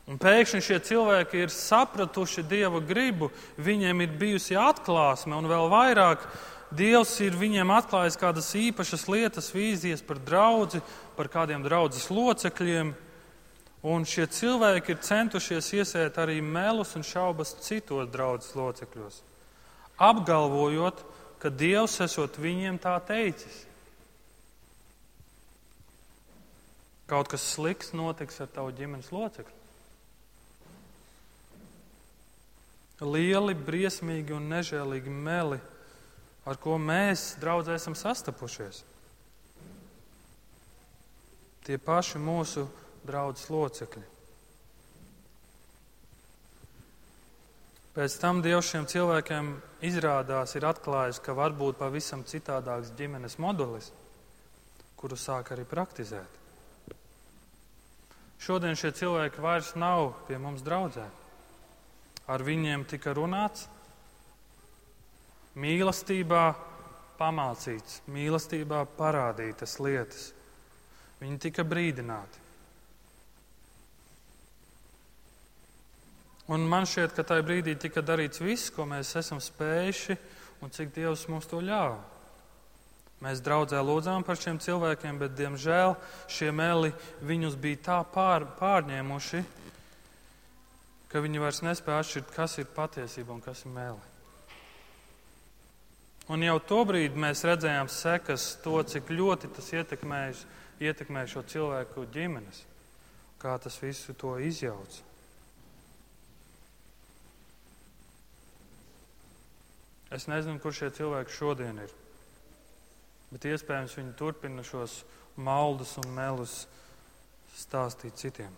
Un 0.09 0.17
pēkšņi 0.19 0.63
šie 0.65 0.79
cilvēki 0.83 1.43
ir 1.43 1.53
sapratuši 1.53 2.43
dieva 2.49 2.81
gribu, 2.83 3.29
viņiem 3.61 4.01
ir 4.01 4.15
bijusi 4.17 4.57
atklāsme, 4.57 5.37
un 5.37 5.49
vēl 5.51 5.69
vairāk 5.71 6.25
Dievs 6.71 7.17
ir 7.19 7.35
viņiem 7.35 7.67
atklājis 7.75 8.15
kādas 8.15 8.47
īpašas 8.55 9.03
lietas, 9.11 9.49
vīzijas 9.51 9.99
par 10.07 10.21
draugu, 10.23 10.79
par 11.17 11.27
kādiem 11.27 11.65
draudzes 11.65 12.07
locekļiem. 12.07 12.93
Un 13.91 14.05
šie 14.07 14.23
cilvēki 14.31 14.93
ir 14.93 15.01
centušies 15.03 15.67
iesēt 15.81 16.19
arī 16.21 16.37
melus 16.39 16.93
un 16.95 17.03
šaubas 17.03 17.57
citos 17.65 18.07
draudzes 18.13 18.55
locekļos, 18.55 19.19
apgalvojot, 19.99 21.01
ka 21.41 21.49
Dievs 21.49 21.97
esot 22.05 22.39
viņiem 22.39 22.77
tā 22.79 22.93
teicis. 23.03 23.65
Kaut 27.11 27.27
kas 27.33 27.43
slikts 27.57 27.91
notiks 27.91 28.39
ar 28.39 28.47
tavu 28.53 28.71
ģimenes 28.77 29.11
locekli. 29.11 29.60
Lieli, 33.01 33.55
briesmīgi 33.57 34.35
un 34.37 34.45
nežēlīgi 34.51 35.09
meli, 35.09 35.57
ar 36.45 36.57
ko 36.61 36.77
mēs, 36.77 37.35
draugi, 37.41 37.73
esam 37.73 37.95
sastapušies. 37.97 38.83
Tie 41.65 41.77
paši 41.81 42.21
mūsu 42.21 42.67
draudzes 43.05 43.49
locekļi. 43.49 44.03
Pēc 47.91 48.13
tam 48.21 48.39
Dievs 48.45 48.69
šiem 48.71 48.85
cilvēkiem 48.87 49.49
izrādās 49.83 50.53
ir 50.55 50.63
atklājis, 50.69 51.19
ka 51.19 51.33
var 51.35 51.51
būt 51.57 51.81
pavisam 51.81 52.21
citādāks 52.23 52.93
ģimenes 52.95 53.35
modelis, 53.41 53.89
kuru 54.95 55.17
sāk 55.19 55.51
arī 55.51 55.65
praktizēt. 55.67 56.37
Šodien 58.41 58.77
šie 58.79 58.93
cilvēki 58.95 59.43
vairs 59.43 59.73
nav 59.75 60.13
pie 60.29 60.39
mums 60.41 60.63
draudzē. 60.65 61.09
Ar 62.29 62.43
viņiem 62.45 62.85
tika 62.89 63.15
runāts, 63.17 63.65
mīlestībā 65.57 66.43
pamācīts, 67.19 68.01
mīlestībā 68.11 68.85
parādītas 68.97 69.79
lietas. 69.81 70.29
Viņi 71.21 71.41
tika 71.41 71.65
brīdināti. 71.67 72.39
Un 76.51 76.65
man 76.67 76.87
šķiet, 76.89 77.13
ka 77.15 77.23
tajā 77.23 77.43
brīdī 77.47 77.77
tika 77.79 78.01
darīts 78.03 78.41
viss, 78.43 78.71
ko 78.73 78.83
mēs 78.89 79.13
esam 79.15 79.39
spējuši 79.39 80.17
un 80.61 80.73
cik 80.73 80.89
Dievs 80.95 81.27
mums 81.31 81.47
to 81.47 81.61
ļāva. 81.63 81.99
Mēs 83.21 83.43
draudzē 83.45 83.77
lūdzām 83.85 84.25
par 84.25 84.39
šiem 84.41 84.57
cilvēkiem, 84.59 85.19
bet, 85.21 85.35
diemžēl, 85.37 85.93
šie 86.25 86.49
meli 86.51 86.89
viņus 87.21 87.55
bija 87.61 87.81
tā 87.85 87.97
pār, 88.09 88.47
pārņēmuši, 88.57 89.43
ka 91.11 91.19
viņi 91.19 91.43
vairs 91.43 91.59
nespēja 91.65 92.05
atšķirt, 92.05 92.33
kas 92.35 92.57
ir 92.61 92.71
patiesība 92.71 93.35
un 93.35 93.43
kas 93.43 93.65
ir 93.65 93.75
meli. 93.75 94.09
Un 96.31 96.43
jau 96.45 96.57
tobrīd 96.63 97.17
mēs 97.19 97.43
redzējām 97.43 97.89
sekas 97.91 98.53
to, 98.63 98.77
cik 98.87 99.09
ļoti 99.11 99.49
tas 99.51 99.71
ietekmē 99.75 101.25
šo 101.27 101.43
cilvēku 101.43 102.05
ģimenes, 102.13 102.61
kā 103.41 103.57
tas 103.59 103.75
visu 103.83 104.15
to 104.15 104.37
izjauca. 104.39 105.09
Es 110.11 110.27
nezinu, 110.27 110.59
kur 110.59 110.75
šie 110.75 110.89
cilvēki 110.91 111.35
šodien 111.35 111.77
ir. 111.83 111.91
Bet 113.31 113.47
iespējams 113.47 113.95
viņi 113.95 114.17
turpina 114.19 114.63
šos 114.67 115.01
maldus 115.39 115.95
un 116.01 116.11
melus 116.15 116.65
stāstīt 117.55 118.19
citiem. 118.19 118.51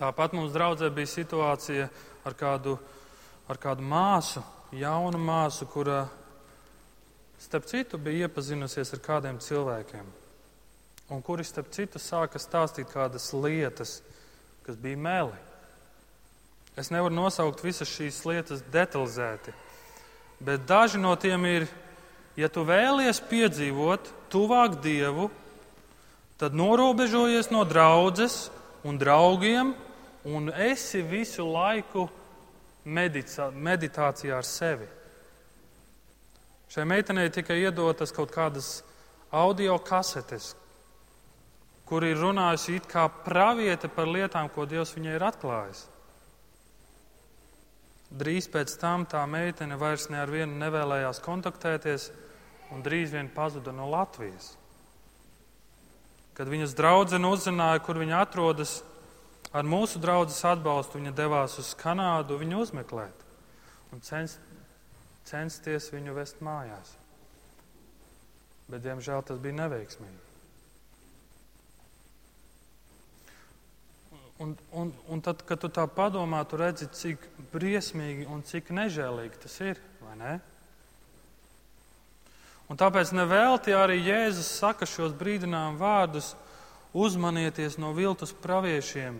Tāpat 0.00 0.32
mums 0.32 0.54
draudzē 0.54 0.88
bija 0.96 1.10
situācija 1.12 1.90
ar 2.24 2.34
kādu, 2.40 2.78
ar 3.52 3.58
kādu 3.60 3.84
māsu, 3.84 4.40
jaunu 4.72 5.18
māsu, 5.20 5.66
kura, 5.68 6.06
starp 7.36 7.66
citu, 7.68 7.98
bija 8.00 8.24
iepazinusies 8.24 8.94
ar 8.96 9.02
kādiem 9.04 9.36
cilvēkiem. 9.44 10.06
Un 11.12 11.20
kuri, 11.26 11.44
starp 11.44 11.68
citu, 11.76 12.00
sāka 12.00 12.40
stāstīt 12.40 12.88
kādas 12.88 13.26
lietas, 13.36 13.98
kas 14.64 14.78
bija 14.80 14.96
meli. 14.96 15.36
Es 16.80 16.88
nevaru 16.88 17.12
nosaukt 17.18 17.60
visas 17.60 17.92
šīs 17.92 18.22
lietas 18.24 18.64
detalizēti, 18.72 19.52
bet 20.40 20.64
daži 20.64 21.02
no 21.02 21.12
tiem 21.20 21.44
ir, 21.50 21.68
ja 22.40 22.48
tu 22.48 22.64
vēlies 22.64 23.20
piedzīvot 23.28 24.08
tuvāk 24.32 24.80
Dievu, 24.80 25.28
tad 26.40 26.56
norobežojies 26.56 27.52
no 27.52 27.66
draudzes 27.68 28.46
un 28.80 28.96
draugiem 28.96 29.76
un 30.24 30.50
esi 30.52 31.02
visu 31.02 31.46
laiku 31.46 32.08
medicā, 32.84 33.50
meditācijā 33.50 34.36
ar 34.36 34.46
sevi. 34.46 34.88
Šai 36.70 36.84
meitenei 36.86 37.30
tika 37.34 37.56
iedotas 37.56 38.12
kaut 38.14 38.30
kādas 38.34 38.80
audio 39.34 39.78
kasetes, 39.82 40.54
kur 41.86 42.04
ir 42.06 42.20
runājusi 42.20 42.76
it 42.78 42.86
kā 42.86 43.08
praviete 43.24 43.88
par 43.90 44.06
lietām, 44.06 44.48
ko 44.48 44.66
Dievs 44.66 44.94
viņai 44.94 45.16
ir 45.16 45.26
atklājis. 45.26 45.86
drīz 48.10 48.48
pēc 48.50 48.72
tam 48.78 49.04
tā 49.06 49.22
meitene 49.26 49.76
vairs 49.78 50.08
ne 50.10 50.18
ar 50.18 50.30
vienu 50.30 50.58
nevēlējās 50.58 51.20
kontaktēties 51.22 52.10
un 52.74 52.82
drīz 52.82 53.12
vien 53.14 53.28
pazuda 53.30 53.72
no 53.72 53.86
Latvijas. 53.90 54.56
Kad 56.34 56.48
viņas 56.50 56.74
draudzene 56.74 57.30
uzzināja, 57.30 57.82
kur 57.86 57.98
viņa 57.98 58.22
atrodas, 58.22 58.80
ar 59.52 59.66
mūsu 59.66 60.00
draudzes 60.02 60.44
atbalstu 60.46 61.00
viņa 61.00 61.12
devās 61.16 61.58
uz 61.62 61.74
Kanādu 61.78 62.38
viņu 62.40 62.62
uzmeklēt 62.64 63.26
un 63.90 64.02
cens, 64.06 64.38
censties 65.26 65.90
viņu 65.94 66.14
vest 66.16 66.42
mājās. 66.44 66.96
Bet, 68.70 68.84
diemžēl, 68.84 69.24
tas 69.26 69.40
bija 69.42 69.64
neveiksmīgi. 69.64 70.26
Un, 74.40 74.54
un, 74.72 74.92
un 75.12 75.20
tad, 75.20 75.42
kad 75.44 75.60
tu 75.60 75.68
tā 75.68 75.82
padomā, 75.90 76.40
tu 76.48 76.56
redzi, 76.56 76.86
cik 76.96 77.26
briesmīgi 77.52 78.24
un 78.30 78.40
cik 78.46 78.70
nežēlīgi 78.72 79.42
tas 79.42 79.58
ir, 79.60 79.80
vai 80.00 80.14
ne? 80.16 80.36
Un 82.70 82.78
tāpēc 82.78 83.10
nevelti 83.12 83.74
arī 83.74 83.98
Jēzus 83.98 84.48
saka 84.62 84.86
šos 84.86 85.12
brīdinājumu 85.18 85.82
vārdus: 85.82 86.30
uzmanieties 86.94 87.76
no 87.82 87.90
viltus 87.92 88.32
praviešiem. 88.32 89.18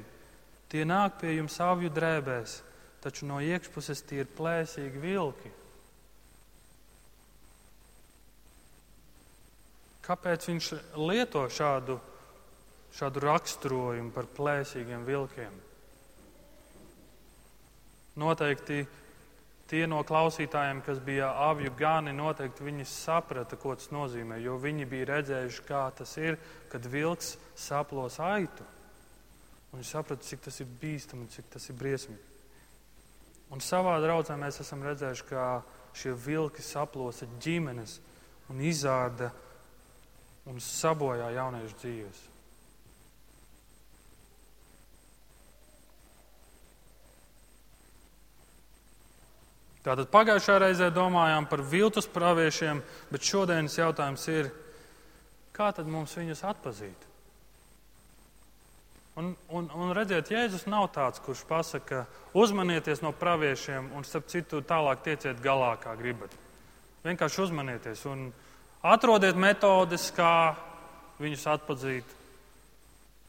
Tie 0.70 0.85
nāk 0.87 1.18
pie 1.20 1.35
jums 1.37 1.56
avju 1.62 1.90
drēbēs, 1.90 2.61
taču 3.02 3.26
no 3.26 3.40
iekšpuses 3.42 4.04
tie 4.06 4.22
ir 4.22 4.30
plēsīgi 4.37 5.02
vilki. 5.02 5.50
Kāpēc 10.06 10.46
viņš 10.50 10.70
lieto 10.98 11.42
šādu 11.50 11.98
šādu 12.96 13.22
raksturojumu 13.22 14.12
par 14.14 14.28
plēsīgiem 14.37 15.04
vilkiem. 15.06 15.52
Noteikti 18.20 18.83
tie 19.70 19.85
no 19.87 20.00
klausītājiem, 20.06 20.83
kas 20.83 20.98
bija 21.04 21.30
avju 21.46 21.70
gani, 21.78 22.12
noteikti 22.16 22.66
viņi 22.66 22.87
saprata, 22.90 23.56
ko 23.56 23.76
tas 23.78 23.92
nozīmē, 23.94 24.40
jo 24.42 24.59
viņi 24.61 24.88
bija 24.90 25.12
redzējuši, 25.14 25.64
kā 25.68 25.85
tas 25.96 26.16
ir, 26.18 26.38
kad 26.72 26.87
vilks 26.90 27.37
saplos 27.54 28.18
aitu. 28.20 28.66
Un 29.70 29.78
viņi 29.78 29.90
saprata, 29.90 30.26
cik 30.26 30.42
tas 30.48 30.59
ir 30.62 30.70
bīstami, 30.80 31.28
cik 31.30 31.50
tas 31.52 31.68
ir 31.70 31.78
briesmīgi. 31.78 32.26
Un 33.50 33.62
savā 33.62 33.96
draudzē 34.02 34.37
mēs 34.38 34.61
esam 34.62 34.83
redzējuši, 34.87 35.26
kā 35.30 35.46
šie 35.98 36.14
vilki 36.14 36.62
saplosa 36.62 37.26
ģimenes 37.42 37.98
un 38.50 38.62
izārda 38.62 39.30
un 40.50 40.59
sabojā 40.62 41.30
jauniešu 41.35 41.78
dzīves. 41.83 42.20
Tātad 49.80 50.11
pagājušā 50.12 50.59
reizē 50.61 50.90
domājām 50.92 51.46
par 51.48 51.62
viltus 51.64 52.06
praviešiem, 52.11 52.83
bet 53.11 53.24
šodienas 53.24 53.78
jautājums 53.78 54.26
ir, 54.28 54.50
kā 55.56 55.70
tad 55.72 55.88
mums 55.88 56.12
viņus 56.18 56.44
atpazīt? 56.50 57.09
Un, 59.18 59.32
un, 59.50 59.66
un 59.74 59.90
redziet, 59.96 60.30
Jēzus 60.30 60.68
nav 60.70 60.86
tāds, 60.94 61.18
kurš 61.24 61.42
pasaka, 61.48 62.04
uzmanieties 62.36 63.02
no 63.02 63.10
praviešiem 63.16 63.90
un, 63.96 64.06
starp 64.06 64.30
citu, 64.30 64.62
tālāk 64.62 65.02
tieciet 65.04 65.42
galā, 65.42 65.74
kā 65.82 65.96
gribat. 65.98 66.32
Vienkārši 67.02 67.42
uzmanieties 67.48 68.04
un 68.06 68.28
atrodiet 68.86 69.36
metodes, 69.40 70.10
kā 70.14 70.54
viņus 71.20 71.46
atpazīt. 71.56 72.16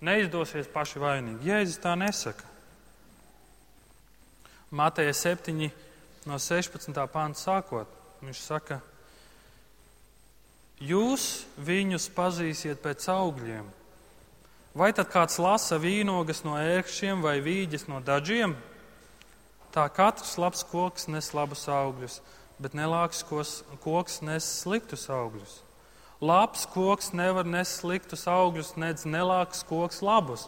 Neizdosies 0.05 0.69
paši 0.71 1.01
vainīgi. 1.01 1.49
Jēzus 1.49 1.81
tā 1.81 1.95
nesaka. 1.97 2.47
Mateja 4.71 5.13
7 5.17 5.67
no 6.29 6.37
16. 6.39 7.01
pānta 7.11 7.41
sākot. 7.41 7.99
Viņš 8.21 8.39
saka, 8.45 8.79
jūs 10.79 11.45
viņus 11.57 12.07
pazīsiet 12.15 12.81
pēc 12.81 13.09
augļiem. 13.11 13.67
Vai 14.71 14.93
tad 14.95 15.09
kāds 15.11 15.35
lasa 15.35 15.75
vīnogas 15.83 16.45
no 16.45 16.53
ērkšķiem 16.55 17.19
vai 17.25 17.41
vīģes 17.43 17.89
no 17.91 17.99
dažiem? 17.99 18.53
Tā 19.75 19.83
katrs 19.91 20.37
labs 20.39 20.63
koks 20.67 21.09
nes 21.11 21.27
labus 21.35 21.65
augļus, 21.67 22.21
bet 22.55 22.77
nelāks 22.79 23.19
koks 23.27 24.21
nes 24.23 24.47
sliktus 24.61 25.09
augļus. 25.11 25.57
Labs 26.23 26.63
koks 26.71 27.11
nevar 27.17 27.47
nest 27.49 27.81
sliktus 27.81 28.23
augļus, 28.31 28.77
nedz 28.79 29.03
nelāks 29.03 29.65
koks 29.67 29.99
labus. 30.05 30.47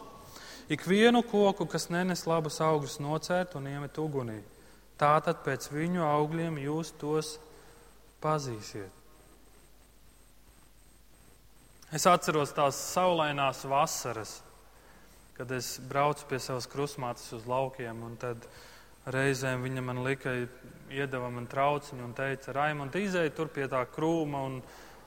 Ikvienu 0.72 1.20
koku, 1.28 1.68
kas 1.68 1.90
nenes 1.92 2.24
labus 2.24 2.62
augļus, 2.64 3.00
nocērt 3.04 3.58
un 3.60 3.68
iemet 3.68 4.00
ugunī. 4.00 4.40
Tātad 4.96 5.44
pēc 5.44 5.68
viņu 5.68 6.04
augļiem 6.06 6.62
jūs 6.64 6.94
tos 6.96 7.36
pazīsiet. 8.24 9.03
Es 11.94 12.08
atceros 12.10 12.50
tās 12.50 12.74
saulainās 12.90 13.60
vasaras, 13.70 14.40
kad 15.36 15.50
es 15.54 15.76
braucu 15.78 16.26
pie 16.26 16.40
savas 16.42 16.66
krustmātes 16.66 17.28
uz 17.36 17.44
laukiem, 17.46 18.00
un 18.02 18.16
tad 18.18 18.48
reizēm 19.14 19.62
viņa 19.62 19.84
man 19.84 20.00
lika, 20.02 20.32
iedeva 20.90 21.28
man 21.30 21.46
trauciņu 21.46 22.02
un 22.02 22.16
teica, 22.18 22.50
Raimond, 22.56 22.98
izēj 22.98 23.30
tur 23.36 23.52
pie 23.54 23.68
tā 23.70 23.84
krūma 23.94 24.42
un 24.48 24.58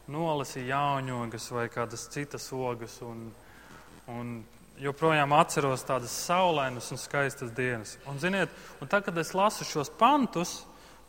nolasi 0.07 0.63
jauņogas 0.69 1.49
vai 1.57 1.67
kādas 1.73 2.07
citas 2.13 2.47
ogas. 2.55 3.01
Un, 3.03 3.27
un 4.07 4.33
joprojām 4.79 5.35
atceros 5.35 5.83
tādas 5.83 6.15
saulainas 6.23 6.87
un 6.95 7.03
skaistas 7.03 7.51
dienas. 7.51 7.97
Un, 8.07 8.23
ziniet, 8.23 8.53
un 8.79 8.87
tad, 8.87 9.03
kad 9.09 9.19
es 9.19 9.35
lasu 9.35 9.67
šos 9.67 9.91
pantus, 9.99 10.61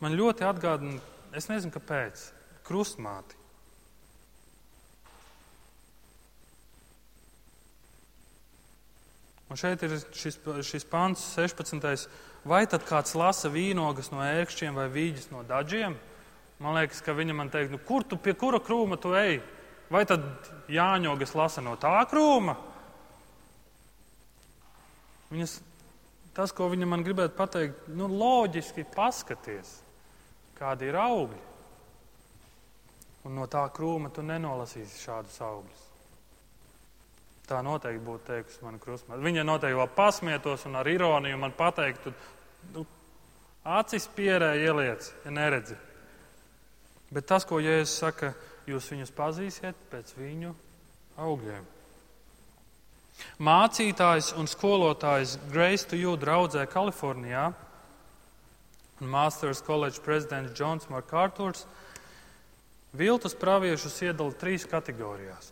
man 0.03 0.19
ļoti 0.19 0.43
atgādina, 0.43 0.99
es 1.31 1.47
nezinu, 1.47 1.71
kāpēc, 1.79 2.31
krustmāti. 2.67 3.38
Un 9.49 9.57
šeit 9.57 9.81
ir 9.81 9.95
šis, 10.13 10.37
šis 10.67 10.85
pants, 10.85 11.23
16. 11.33 12.05
Vai 12.47 12.63
tad 12.69 12.85
kāds 12.87 13.15
lasa 13.17 13.49
vīnogas 13.51 14.11
no 14.13 14.21
ērkšķiem 14.23 14.77
vai 14.77 14.85
vīģis 14.93 15.31
no 15.33 15.41
dažiem? 15.47 15.97
Man 16.61 16.75
liekas, 16.75 17.01
ka 17.01 17.15
viņa 17.17 17.35
man 17.35 17.49
teikt, 17.51 17.73
nu, 17.73 17.79
kur 17.81 18.05
tu 18.05 18.19
pie 18.19 18.35
kura 18.37 18.59
krūma 18.61 18.99
tu 19.01 19.15
ej? 19.17 19.39
Vai 19.89 20.03
tad 20.05 20.21
jāņogas 20.69 21.33
lasa 21.35 21.63
no 21.65 21.73
tā 21.81 21.95
krūma? 22.11 22.53
Viņas, 25.33 25.57
tas, 26.37 26.53
ko 26.53 26.69
viņa 26.69 26.89
man 26.89 27.05
gribētu 27.05 27.37
pateikt, 27.37 27.89
nu, 27.93 28.09
loģiski 28.11 28.85
paskaties, 28.93 29.79
kādi 30.57 30.89
ir 30.91 30.99
augļi. 30.99 31.45
Un 33.25 33.35
no 33.37 33.49
tā 33.51 33.65
krūma 33.73 34.13
tu 34.13 34.23
nenolasīsi 34.25 35.03
šādus 35.03 35.41
augļus. 35.43 35.88
Tā 37.49 37.63
noteikti 37.65 38.05
būtu 38.05 38.27
teikusi 38.27 38.61
mana 38.61 38.77
krustmāte. 38.81 39.23
Viņa 39.25 39.45
noteikti 39.47 39.79
vēl 39.79 39.91
pasmietos 39.95 40.67
un 40.69 40.77
ar 40.77 40.87
ironiju 40.87 41.39
man 41.41 41.55
pateiktu, 41.57 42.13
nu, 42.75 42.83
acis 43.65 44.05
pierē 44.13 44.51
ieliec, 44.61 45.09
ja 45.25 45.33
neredzi. 45.33 45.77
Bet 47.09 47.25
tas, 47.25 47.47
ko 47.49 47.57
Jēzus 47.57 47.95
saka, 48.03 48.35
jūs 48.69 48.91
viņus 48.93 49.15
pazīsiet 49.17 49.77
pēc 49.89 50.13
viņu 50.19 50.53
augļiem. 51.17 51.65
Mācītājs 53.43 54.33
un 54.39 54.47
skolotājs 54.47 55.37
Grace 55.51 55.89
to 55.89 55.97
You 55.99 56.15
draudzē 56.19 56.67
Kalifornijā 56.69 57.49
un 58.99 59.11
Masters 59.11 59.63
College 59.65 60.03
prezidents 60.05 60.53
Džons 60.55 60.87
Markārturs 60.91 61.65
viltus 62.95 63.35
praviešus 63.37 64.01
iedala 64.05 64.35
trīs 64.39 64.65
kategorijās. 64.69 65.51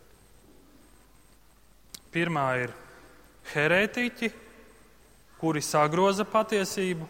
Pirmā 2.12 2.46
ir 2.64 2.74
herētiķi, 3.52 4.30
kuri 5.38 5.62
sagroza 5.64 6.26
patiesību. 6.28 7.08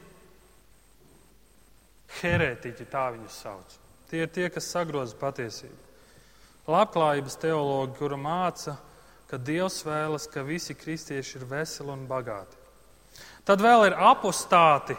Herētiķi 2.18 2.86
tā 2.90 3.04
viņus 3.14 3.42
sauc. 3.44 3.76
Tie 4.08 4.22
ir 4.24 4.32
tie, 4.32 4.48
kas 4.52 4.70
sagroza 4.72 5.16
patiesību. 5.20 5.84
Labklājības 6.68 7.36
teologi, 7.40 7.96
kura 8.00 8.16
māca, 8.20 8.76
ka 9.28 9.38
Dievs 9.40 9.82
vēlas, 9.84 10.26
ka 10.28 10.44
visi 10.44 10.76
kristieši 10.76 11.38
ir 11.38 11.46
veseli 11.48 11.92
un 11.92 12.06
bagāti. 12.08 12.56
Tad 13.48 13.62
vēl 13.64 13.88
ir 13.88 13.96
apostāti. 13.96 14.96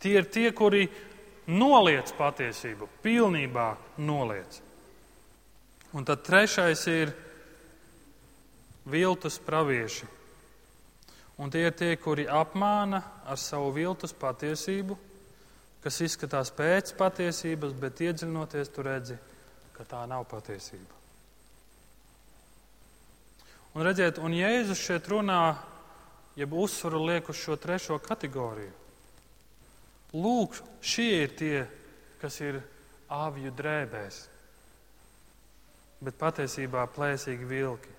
Tie 0.00 0.14
ir 0.16 0.28
tie, 0.32 0.50
kuri 0.56 0.86
noliec 1.48 2.12
patiesību, 2.16 2.88
pilnībā 3.04 3.68
noliec. 4.04 4.60
Un 5.94 6.04
tad 6.08 6.24
trešais 6.26 6.86
ir 6.90 7.12
viltus 8.84 9.38
pravieši. 9.40 10.06
Un 11.40 11.50
tie 11.50 11.64
ir 11.66 11.74
tie, 11.74 11.94
kuri 11.98 12.28
apmāna 12.30 13.00
ar 13.26 13.38
savu 13.40 13.72
viltus 13.74 14.14
patiesību, 14.14 14.96
kas 15.82 16.00
izskatās 16.04 16.52
pēc 16.54 16.94
patiesības, 16.96 17.74
bet 17.76 18.02
iedziļinoties, 18.06 18.70
tu 18.72 18.84
redzi, 18.86 19.16
ka 19.74 19.86
tā 19.88 20.04
nav 20.08 20.28
patiesība. 20.30 21.02
Un 23.74 23.82
redziet, 23.82 24.20
un 24.22 24.36
Jēzus 24.36 24.78
šeit 24.78 25.08
runā, 25.10 25.56
jeb 26.38 26.54
uzsvaru 26.54 27.00
liek 27.08 27.28
uz 27.28 27.40
šo 27.40 27.56
trešo 27.58 27.98
kategoriju. 28.02 28.70
Lūk, 30.14 30.60
šie 30.78 31.24
ir 31.24 31.34
tie, 31.34 31.64
kas 32.22 32.38
ir 32.38 32.60
avju 33.10 33.50
drēbēs, 33.58 34.20
bet 36.06 36.20
patiesībā 36.20 36.86
plēsīgi 36.94 37.50
vilki. 37.50 37.93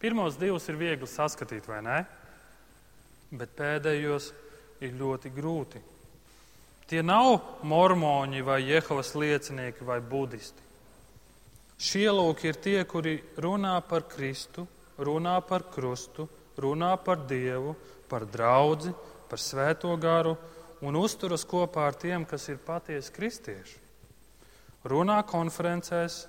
Pirmos 0.00 0.38
divus 0.40 0.64
ir 0.72 0.78
viegli 0.80 1.06
saskatīt, 1.08 1.66
vai 1.68 1.82
ne? 1.84 1.98
Bet 3.36 3.52
pēdējos 3.58 4.30
ir 4.80 4.94
ļoti 4.96 5.32
grūti. 5.34 5.82
Tie 6.88 7.02
nav 7.04 7.60
mormoņi 7.68 8.40
vai 8.42 8.62
jehovas 8.64 9.12
liecinieki 9.14 9.84
vai 9.86 10.00
budisti. 10.00 10.64
Šie 11.80 12.08
lūk 12.12 12.42
ir 12.48 12.56
tie, 12.60 12.80
kuri 12.88 13.18
runā 13.40 13.76
par 13.86 14.08
Kristu, 14.08 14.66
runā 14.98 15.36
par 15.46 15.68
krustu, 15.72 16.26
runā 16.60 16.96
par 17.04 17.22
Dievu, 17.28 17.76
par 18.08 18.26
draugu, 18.28 18.92
par 19.30 19.40
svēto 19.40 19.92
garu 20.00 20.34
un 20.80 20.96
uzturas 20.96 21.44
kopā 21.44 21.86
ar 21.88 21.96
tiem, 22.00 22.24
kas 22.24 22.48
ir 22.48 22.60
patiesi 22.64 23.12
kristieši. 23.14 23.78
Runā 24.88 25.20
konferencēs, 25.28 26.24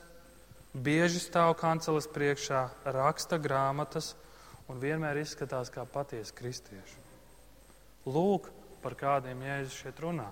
bieži 0.74 1.20
stāv 1.20 1.56
kanceles 1.60 2.08
priekšā, 2.12 2.68
raksta 2.86 3.40
grāmatas 3.42 4.14
un 4.72 4.80
vienmēr 4.80 5.20
izskatās 5.22 5.72
kā 5.74 5.84
patiesi 5.86 6.36
kristieši. 6.36 7.00
Lūk, 8.08 8.50
par 8.82 8.96
kādiem 8.98 9.44
Jēzus 9.46 9.82
šeit 9.84 10.00
runā. 10.02 10.32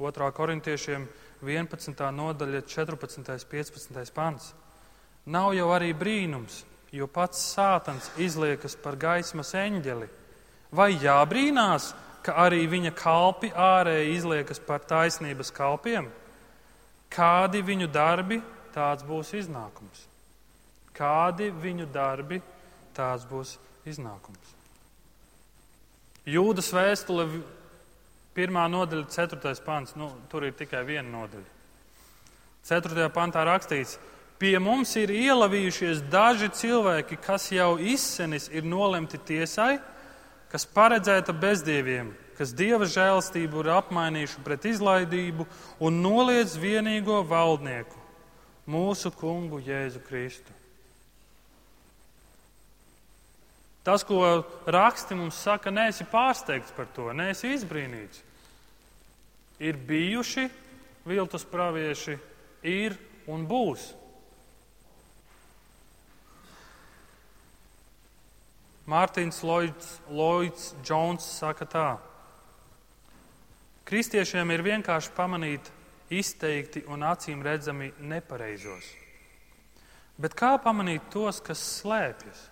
2. 0.00 0.30
korintiešiem 0.32 1.04
11. 1.44 1.92
nodaļa, 2.16 2.62
14. 2.64 3.18
un 3.20 3.26
15. 3.50 4.12
pants. 4.16 4.52
Nav 5.28 5.52
jau 5.52 5.66
arī 5.74 5.90
brīnums, 5.92 6.62
jo 6.92 7.08
pats 7.10 7.42
sātans 7.52 8.08
izliekas 8.16 8.78
par 8.80 8.96
gaismas 8.96 9.52
eņģeli. 9.56 10.08
Vai 10.72 10.94
jābrīnās, 10.94 11.90
ka 12.24 12.36
arī 12.44 12.64
viņa 12.70 12.92
kalpi 12.96 13.50
ārēji 13.54 14.16
izliekas 14.16 14.60
par 14.64 14.84
taisnības 14.88 15.52
kalpiem? 15.54 16.08
Kādi 17.10 17.62
viņu 17.66 17.88
darbi, 17.90 18.40
tāds 18.74 19.06
būs 19.06 19.32
iznākums. 19.38 20.06
Kādi 20.94 21.50
viņu 21.50 21.88
darbi, 21.90 22.40
tāds 22.94 23.26
būs 23.26 23.56
iznākums. 23.88 24.54
Jūdas 26.28 26.68
vēstule, 26.76 27.26
pirmā 28.36 28.68
nodaļa, 28.70 29.08
ceturtais 29.10 29.62
pants, 29.64 29.96
nu, 29.98 30.12
tur 30.30 30.46
ir 30.46 30.54
tikai 30.54 30.84
viena 30.86 31.08
nodaļa. 31.08 31.58
Ceturtajā 32.68 33.08
pantā 33.14 33.42
rakstīts, 33.48 33.96
Pie 34.40 34.54
mums 34.56 34.94
ir 34.96 35.10
ielavījušies 35.12 35.98
daži 36.08 36.46
cilvēki, 36.56 37.18
kas 37.20 37.50
jau 37.52 37.74
izsenis 37.76 38.46
ir 38.48 38.64
nolemti 38.64 39.18
tiesai, 39.20 39.74
kas 40.50 40.66
paredzēta 40.66 41.34
bezdieviem, 41.36 42.10
kas 42.38 42.54
dieva 42.56 42.88
žēlastību 42.88 43.62
ir 43.62 43.72
apmainījuši 43.76 44.44
pret 44.44 44.66
izlaidību 44.70 45.46
un 45.84 46.00
noliedz 46.02 46.56
vienīgo 46.58 47.20
valdnieku, 47.28 48.00
mūsu 48.70 49.12
kungu 49.14 49.60
Jēzu 49.62 50.02
Kristu. 50.06 50.56
Tas, 53.84 54.04
ko 54.04 54.42
raksti 54.68 55.16
mums 55.16 55.38
saka, 55.40 55.72
neesi 55.72 56.04
pārsteigts 56.08 56.74
par 56.76 56.88
to, 56.92 57.08
neesi 57.16 57.54
izbrīnīts. 57.54 58.20
Ir 59.60 59.78
bijuši 59.88 60.46
viltus 61.08 61.46
pravieši, 61.48 62.18
ir 62.64 62.96
un 63.28 63.46
būs. 63.48 63.90
Mārtiņš 68.90 69.42
Lloyds 70.10 70.70
Jones 70.86 71.26
saka 71.38 71.66
tā. 71.68 71.90
Kristiešiem 73.86 74.50
ir 74.54 74.64
vienkārši 74.66 75.12
pamanīt 75.14 75.70
izteikti 76.10 76.82
un 76.90 77.04
acīm 77.06 77.42
redzami 77.46 77.92
nepareizos. 78.02 78.86
Bet 80.20 80.34
kā 80.36 80.56
pamanīt 80.62 81.06
tos, 81.12 81.38
kas 81.42 81.62
slēpjas? 81.80 82.42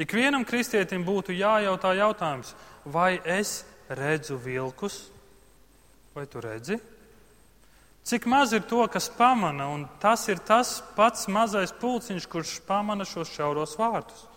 Ikvienam 0.00 0.46
kristietim 0.48 1.04
būtu 1.04 1.36
jājautā 1.36 1.92
jautājums, 1.98 2.54
vai 2.88 3.20
es 3.20 3.60
redzu 3.88 4.38
vilkus, 4.40 5.02
vai 6.16 6.24
tu 6.24 6.40
redzi? 6.40 6.80
Cik 8.08 8.24
maz 8.32 8.54
ir 8.56 8.64
to, 8.64 8.80
kas 8.88 9.10
pamana, 9.12 9.68
un 9.68 9.84
tas 10.00 10.24
ir 10.32 10.40
tas 10.40 10.78
pats 10.96 11.28
mazais 11.28 11.72
pulciņš, 11.76 12.26
kurš 12.32 12.56
pamana 12.64 13.04
šos 13.04 13.28
šauros 13.36 13.76
vārtus. 13.78 14.29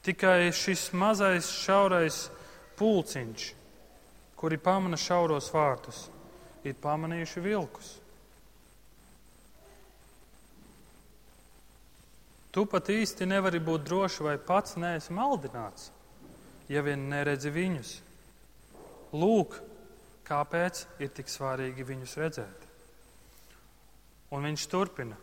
Tikai 0.00 0.48
šis 0.56 0.86
mazais 0.96 1.50
šaurais 1.60 2.30
pulciņš, 2.78 3.48
kuri 4.40 4.56
pamana 4.56 4.96
šauros 4.96 5.50
vārtus, 5.52 6.06
ir 6.64 6.78
pamanījuši 6.80 7.42
vilkus. 7.44 7.90
Tu 12.50 12.64
pat 12.66 12.88
īsti 12.90 13.28
nevari 13.28 13.60
būt 13.62 13.84
drošs, 13.86 14.22
vai 14.24 14.38
pats 14.40 14.78
neesi 14.80 15.12
maldināts, 15.14 15.90
ja 16.72 16.80
vien 16.82 17.04
neredzi 17.12 17.52
viņus. 17.52 17.90
Lūk, 19.12 19.58
kāpēc 20.26 20.86
ir 21.02 21.12
tik 21.14 21.28
svarīgi 21.30 21.84
viņus 21.86 22.16
redzēt. 22.18 22.64
Un 24.32 24.48
viņš 24.48 24.64
turpina. 24.70 25.18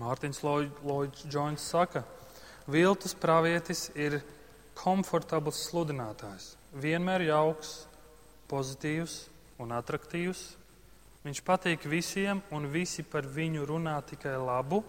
Mārtiņš 0.00 0.40
Lloyds 0.46 1.28
Jones 1.28 1.68
saka, 1.68 2.02
ka 2.02 2.19
Viltus 2.70 3.16
pravietis 3.18 3.88
ir 3.98 4.20
komfortabls 4.78 5.58
sludinātājs. 5.66 6.54
Vienmēr 6.78 7.24
jauks, 7.26 7.84
pozitīvs 8.50 9.24
un 9.60 9.74
attraktīvs. 9.74 10.44
Viņš 11.24 11.42
patīk 11.44 11.84
visiem, 11.90 12.40
un 12.54 12.68
visi 12.72 13.02
par 13.02 13.26
viņu 13.28 13.66
runā 13.68 13.98
tikai 14.08 14.36
labu. 14.40 14.84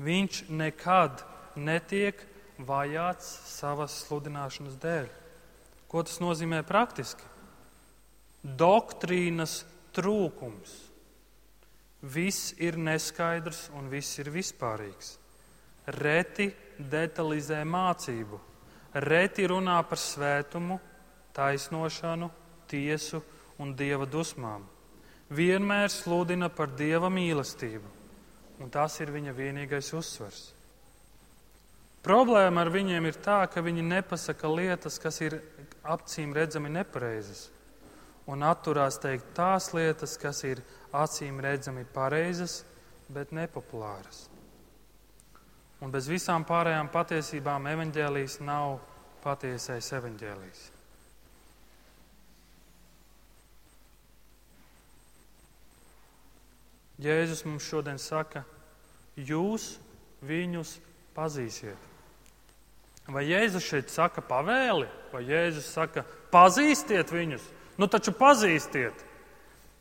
Viņš 0.00 0.44
nekad 0.52 1.24
netiek 1.56 2.20
vajāts 2.68 3.32
savas 3.48 3.96
sludināšanas 4.04 4.76
dēļ. 4.80 5.08
Ko 5.90 6.04
tas 6.06 6.20
nozīmē 6.22 6.62
praktiski? 6.68 7.24
Doktrīnas 8.44 9.64
trūkums. 9.96 10.76
Viss 12.00 12.54
ir 12.62 12.78
neskaidrs 12.80 13.68
un 13.76 13.90
viss 13.92 14.20
ir 14.22 14.30
vispārīgs. 14.32 15.16
Reti 15.98 16.48
detalizē 16.90 17.60
mācību, 17.64 18.38
reti 19.04 19.46
runā 19.50 19.78
par 19.88 19.98
svētumu, 20.00 20.78
taisnošanu, 21.36 22.30
tiesu 22.70 23.22
un 23.60 23.74
dieva 23.76 24.06
dusmām. 24.06 24.64
Vienmēr 25.30 25.90
sludina 25.92 26.48
par 26.50 26.72
dieva 26.74 27.10
mīlestību, 27.12 27.92
un 28.60 28.70
tas 28.70 28.98
ir 29.00 29.12
viņa 29.14 29.34
vienīgais 29.36 29.92
uzsvers. 29.94 30.40
Problēma 32.00 32.64
ar 32.64 32.70
viņiem 32.72 33.06
ir 33.10 33.18
tā, 33.20 33.42
ka 33.52 33.60
viņi 33.60 33.84
nepasaka 33.84 34.48
lietas, 34.48 34.96
kas 34.98 35.20
ir 35.20 35.36
acīm 35.84 36.32
redzami 36.32 36.72
nepareizas, 36.72 37.50
un 38.26 38.42
atturās 38.46 38.96
teikt 39.02 39.34
tās 39.36 39.70
lietas, 39.76 40.16
kas 40.18 40.42
ir 40.48 40.64
acīm 40.96 41.42
redzami 41.44 41.84
pareizas, 41.84 42.62
bet 43.12 43.34
nepopulāras. 43.36 44.29
Un 45.80 45.92
bez 45.92 46.10
visām 46.12 46.44
pārējām 46.44 46.90
patiesībām 46.92 47.68
evaņģēlijs 47.70 48.40
nav 48.44 48.76
patiesais 49.24 49.88
evaņģēlijs. 49.96 50.66
Jēzus 57.00 57.46
mums 57.48 57.64
šodien 57.64 57.96
saka, 57.96 58.42
jūs 59.16 59.78
viņus 60.20 60.74
pazīsiet. 61.16 61.88
Vai 63.10 63.24
Jēzus 63.26 63.64
šeit 63.64 63.88
saka 63.90 64.22
pavēli, 64.22 64.86
vai 65.10 65.22
Jēzus 65.24 65.70
saka, 65.72 66.04
pazīstiet 66.30 67.10
viņus? 67.14 67.46
Nu 67.80 67.88
taču 67.88 68.12
pazīstiet. 68.14 69.00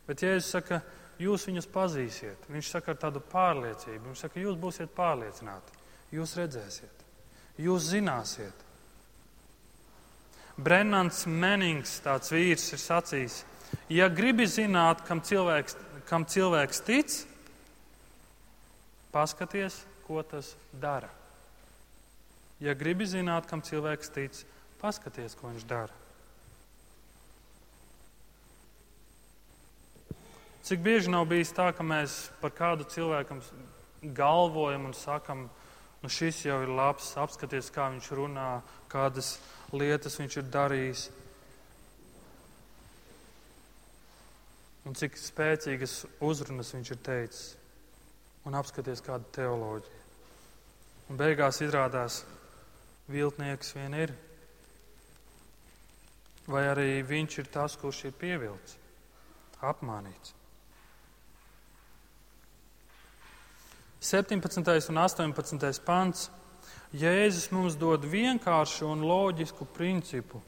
Bet 0.08 0.24
Jēzus 0.24 0.54
saka, 0.56 0.80
jūs 1.20 1.44
viņus 1.50 1.68
pazīsiet. 1.70 2.48
Viņš 2.50 2.72
saka 2.72 2.96
ar 2.96 3.04
tādu 3.04 3.22
pārliecību. 3.34 4.08
Viņš 4.08 4.24
saka, 4.24 4.40
jūs 4.40 4.56
būsiet 4.58 4.96
pārliecināti. 4.96 5.79
Jūs 6.16 6.34
redzēsiet, 6.40 7.04
jūs 7.62 7.92
zināsiet. 7.92 8.66
Brennans 10.60 11.24
Menings, 11.30 12.00
tāds 12.04 12.34
vīrs, 12.34 12.66
ir 12.74 12.82
sacījis, 12.82 13.44
ja 13.94 14.10
gribi 14.12 14.48
zināt, 14.50 15.06
kam 15.08 15.22
cilvēks, 15.24 15.78
kam 16.10 16.26
cilvēks 16.28 16.82
tic, 16.88 17.14
paskaties, 19.14 19.84
ko 20.08 20.24
tas 20.26 20.56
dara. 20.82 21.12
Ja 22.60 22.74
gribi 22.76 23.08
zināt, 23.08 23.48
kam 23.48 23.62
cilvēks 23.64 24.12
tic, 24.12 24.42
paskaties, 24.82 25.38
ko 25.40 25.54
viņš 25.54 25.68
dara. 25.70 25.96
Cik 30.66 30.84
bieži 30.86 31.10
nav 31.10 31.24
bijis 31.30 31.54
tā, 31.56 31.70
ka 31.74 31.86
mēs 31.86 32.28
par 32.42 32.52
kādu 32.54 32.86
cilvēku 32.92 33.40
galvojam 34.14 34.90
un 34.90 34.94
sakam, 34.94 35.48
Nu, 36.00 36.08
šis 36.08 36.46
jau 36.46 36.62
ir 36.64 36.72
labs, 36.72 37.12
apskaties, 37.20 37.72
kā 37.76 37.90
viņš 37.92 38.12
runā, 38.16 38.50
kādas 38.92 39.34
lietas 39.76 40.16
viņš 40.20 40.38
ir 40.40 40.52
darījis. 40.54 41.10
Un 44.88 44.96
cik 44.96 45.20
spēcīgas 45.20 46.06
uzrunas 46.24 46.72
viņš 46.74 46.94
ir 46.96 47.02
teicis. 47.04 47.44
Un 48.48 48.56
apskaties, 48.56 49.04
kāda 49.04 49.28
teoloģija. 49.36 50.00
Un 51.12 51.20
beigās 51.20 51.60
izrādās, 51.66 52.24
viltnieks 53.12 53.76
vien 53.76 54.00
ir. 54.00 54.16
Vai 56.50 56.64
arī 56.72 57.04
viņš 57.06 57.40
ir 57.44 57.52
tas, 57.54 57.76
kurš 57.78 58.06
ir 58.08 58.16
pievilcis, 58.18 58.78
apmānīts. 59.62 60.39
17. 64.00 64.90
un 64.90 64.98
18. 64.98 65.84
pants. 65.84 66.30
Jēzus 66.96 67.52
mums 67.54 67.76
dod 67.78 68.06
vienkāršu 68.08 68.88
un 68.90 69.04
loģisku 69.06 69.68
principu, 69.76 70.40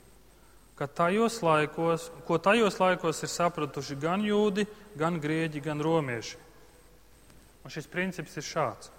ka 0.73 0.87
tajos 0.87 1.41
laikos, 1.45 2.07
ko 2.25 2.39
tajos 2.41 2.79
laikos 2.81 3.19
ir 3.21 3.29
sapratuši 3.29 3.97
gan 4.01 4.23
jūdi, 4.25 4.65
gan 4.97 5.19
grieķi, 5.21 5.61
gan 5.61 5.83
romieši. 5.83 6.39
Un 7.61 7.69
šis 7.69 7.85
princips 7.91 8.39
ir 8.41 8.47
šāds. 8.47 8.89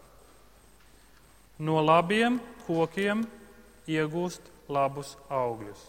No 1.58 1.80
labiem 1.82 2.38
kokiem 2.68 3.24
iegūst 3.90 4.46
labus 4.70 5.16
augļus, 5.26 5.80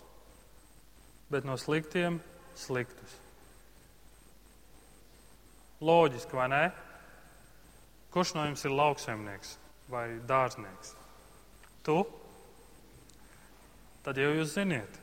bet 1.29 1.45
no 1.45 1.59
sliktiem 1.61 2.17
sliktus. 2.57 3.13
Loģiski, 5.83 6.33
vai 6.39 6.49
ne? 6.49 6.63
Kurš 8.13 8.35
no 8.37 8.45
jums 8.45 8.61
ir 8.65 8.75
lauksaimnieks 8.77 9.55
vai 9.89 10.05
dārznieks? 10.29 10.93
Tu? 11.83 11.95
Tad 14.03 14.19
jau 14.19 14.33
jūs 14.37 14.53
ziniet. 14.53 14.99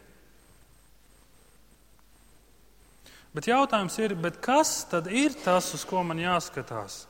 Bet 3.34 3.46
jautājums 3.46 3.94
ir, 4.02 4.16
kas 4.42 4.72
tad 4.90 5.06
ir 5.06 5.34
tas, 5.44 5.68
uz 5.74 5.84
ko 5.86 6.02
man 6.06 6.18
jāskatās, 6.18 7.04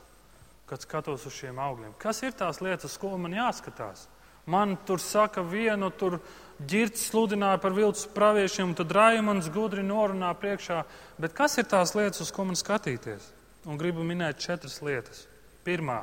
kad 0.69 0.83
skatos 0.83 1.25
uz 1.25 1.33
šiem 1.33 1.57
augļiem? 1.61 1.95
Kas 2.01 2.21
ir 2.21 2.35
tās 2.37 2.61
lietas, 2.61 2.93
uz 2.93 3.01
ko 3.01 3.15
man 3.17 3.33
jāskatās? 3.33 4.05
Man 4.45 4.75
tur 4.85 5.01
saka 5.01 5.41
vienu, 5.45 5.89
tur 5.93 6.19
ģirts 6.69 7.07
sludināja 7.09 7.57
par 7.61 7.73
viltus 7.73 8.05
praviešiem, 8.13 8.69
un 8.69 8.77
tad 8.77 8.93
Raimons 8.93 9.49
gudri 9.53 9.85
norunā 9.85 10.31
priekšā. 10.37 10.83
Bet 11.21 11.33
kas 11.37 11.57
ir 11.61 11.69
tās 11.69 11.93
lietas, 11.97 12.21
uz 12.25 12.33
ko 12.33 12.45
man 12.49 12.57
skatīties? 12.57 13.31
Un 13.69 13.77
gribu 13.81 14.05
minēt 14.05 14.41
četras 14.41 14.79
lietas. 14.85 15.25
Pirmā, 15.65 16.01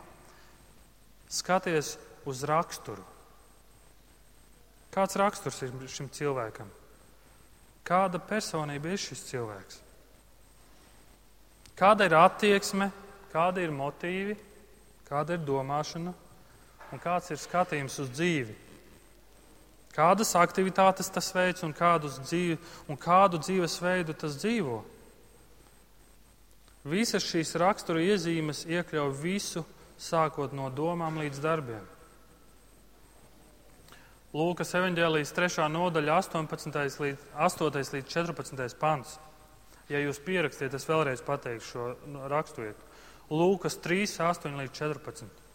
skaties 1.29 1.97
uz 2.29 2.45
raksturu. 2.47 3.05
Kāds 4.95 5.19
raksturs 5.21 5.61
ir 5.67 5.75
šim 5.91 6.09
cilvēkam? 6.13 6.69
Kāda 7.89 8.21
personība 8.21 8.93
ir 8.93 9.01
šis 9.01 9.25
cilvēks? 9.31 9.83
Kāda 11.79 12.09
ir 12.09 12.17
attieksme, 12.19 12.91
kāda 13.33 13.63
ir 13.63 13.75
motīvi, 13.75 14.35
kāda 15.09 15.37
ir 15.37 15.45
domāšana 15.47 16.15
un 16.93 17.03
kāds 17.03 17.31
ir 17.31 17.41
skatījums 17.41 17.99
uz 18.03 18.11
dzīvi? 18.13 18.57
Kādas 19.95 20.35
aktivitātes 20.39 21.11
tas 21.11 21.33
veids 21.35 21.65
un, 21.67 21.73
dzīvi, 21.75 22.59
un 22.87 22.99
kādu 22.99 23.41
dzīvesveidu 23.43 24.15
tas 24.15 24.37
dzīvo? 24.39 24.83
Visas 26.89 27.27
šīs 27.27 27.55
rakstura 27.61 28.01
iezīmes 28.01 28.65
iekļauj 28.69 29.15
visu, 29.21 29.65
sākot 29.99 30.55
no 30.57 30.71
domām 30.73 31.19
līdz 31.21 31.41
darbiem. 31.43 31.85
Lūkas 34.37 34.75
evanģēlijas 34.77 35.33
3. 35.33 35.65
nodaļa, 35.73 36.19
18. 36.21 36.75
līdz, 37.01 37.23
8. 37.49 37.81
līdz 37.97 38.13
14. 38.13 38.77
pants. 38.81 39.17
Ja 39.89 40.01
jūs 40.03 40.21
pierakstiet, 40.21 40.75
es 40.77 40.85
vēlreiz 40.85 41.23
pateikšu 41.25 41.69
šo 41.73 41.87
raksturiet. 42.29 42.77
Lūkas 43.33 43.79
3, 43.85 44.05
8 44.29 44.61
līdz 44.61 44.77
14. 44.77 45.47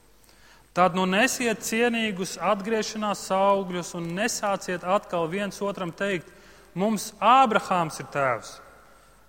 Tad 0.74 0.98
nu 0.98 1.06
nesiet 1.06 1.62
cienīgus 1.62 2.40
atgriešanās 2.42 3.28
augļus 3.34 3.94
un 4.00 4.10
nesāciet 4.18 4.82
atkal 4.82 5.30
viens 5.30 5.62
otram 5.62 5.94
teikt, 5.94 6.26
mums 6.74 7.12
Ābrahāms 7.22 8.02
ir 8.02 8.10
tēvs. 8.14 8.56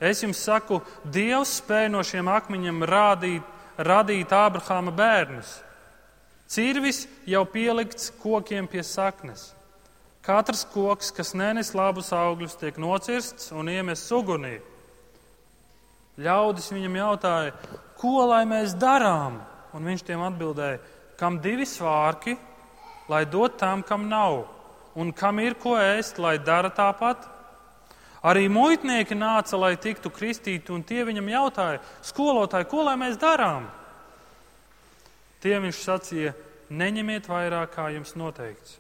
Es 0.05 0.21
jums 0.21 0.43
saku, 0.45 0.83
Dievs 1.09 1.59
spēja 1.63 1.89
no 1.95 2.03
šiem 2.05 2.29
akmeņiem 2.29 2.85
rādīt, 2.91 3.45
radīt 3.81 4.33
Ābrahāma 4.37 4.93
bērnus. 4.95 5.57
Cirvis 6.51 7.07
jau 7.27 7.43
pielikts 7.49 8.11
kokiem 8.21 8.69
pie 8.69 8.85
saknes. 8.85 9.53
Katrs 10.25 10.63
koks, 10.73 11.11
kas 11.13 11.35
nenes 11.37 11.73
labus 11.77 12.13
augļus, 12.17 12.57
tiek 12.61 12.77
nocirsts 12.81 13.51
un 13.53 13.69
iemests 13.73 14.13
ugunī. 14.15 14.59
Ļaudis 16.21 16.71
viņam 16.73 16.97
jautāja, 17.01 17.55
ko 17.99 18.23
lai 18.31 18.45
mēs 18.49 18.77
darām? 18.79 19.41
Un 19.75 19.89
viņš 19.91 20.05
tiem 20.07 20.23
atbildēja, 20.23 20.79
kam 21.19 21.41
divi 21.43 21.67
svārki, 21.67 22.37
lai 23.11 23.25
dot 23.27 23.59
tam, 23.59 23.83
kam 23.83 24.07
nav, 24.09 24.45
un 24.95 25.11
kam 25.13 25.41
ir 25.43 25.57
ko 25.59 25.75
ēst, 25.81 26.21
lai 26.23 26.37
dara 26.39 26.71
tāpat. 26.71 27.34
Arī 28.25 28.47
muitnieki 28.49 29.17
nāca, 29.19 29.59
lai 29.61 29.75
tiktu 29.77 30.09
kristīti, 30.09 30.73
un 30.73 30.81
tie 30.87 31.03
viņam 31.05 31.27
jautāja, 31.29 31.81
skolotāji, 32.09 32.69
ko 32.71 32.87
lai 32.87 32.95
mēs 32.97 33.19
darām? 33.21 33.67
Tiem 35.45 35.67
viņš 35.67 35.81
sacīja, 35.85 36.33
neņemiet 36.73 37.29
vairāk, 37.29 37.75
kā 37.75 37.91
jums 37.93 38.15
noteikts. 38.17 38.79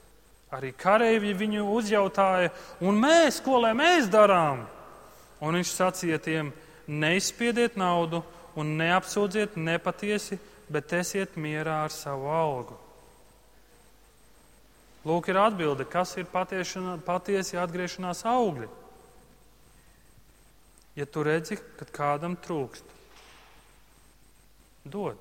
Arī 0.55 0.71
kareivji 0.73 1.35
viņu 1.37 1.67
uzjautāja, 1.77 2.55
un 2.81 2.97
mēs, 3.03 3.43
ko 3.45 3.59
lai 3.61 3.75
mēs 3.77 4.09
darām? 4.09 4.63
Un 5.45 5.59
viņš 5.59 5.73
sacīja 5.77 6.21
tiem, 6.25 6.53
neizspiediet 6.89 7.77
naudu 7.77 8.23
un 8.57 8.71
neapsūdziet 8.79 9.59
nepatiesi, 9.61 10.39
bet 10.73 10.95
esiet 10.97 11.37
mierā 11.37 11.83
ar 11.85 11.93
savu 11.93 12.31
algu. 12.33 12.79
Lūk, 15.05 15.29
ir 15.29 15.37
atbilde, 15.37 15.85
kas 15.85 16.15
ir 16.17 16.31
patiesi 16.33 17.61
atgriešanās 17.61 18.25
augļi. 18.25 18.71
Ja 20.95 21.07
tu 21.07 21.25
redzi, 21.27 21.59
ka 21.79 21.87
kādam 21.91 22.37
trūkst, 22.39 22.91
dod. 24.87 25.19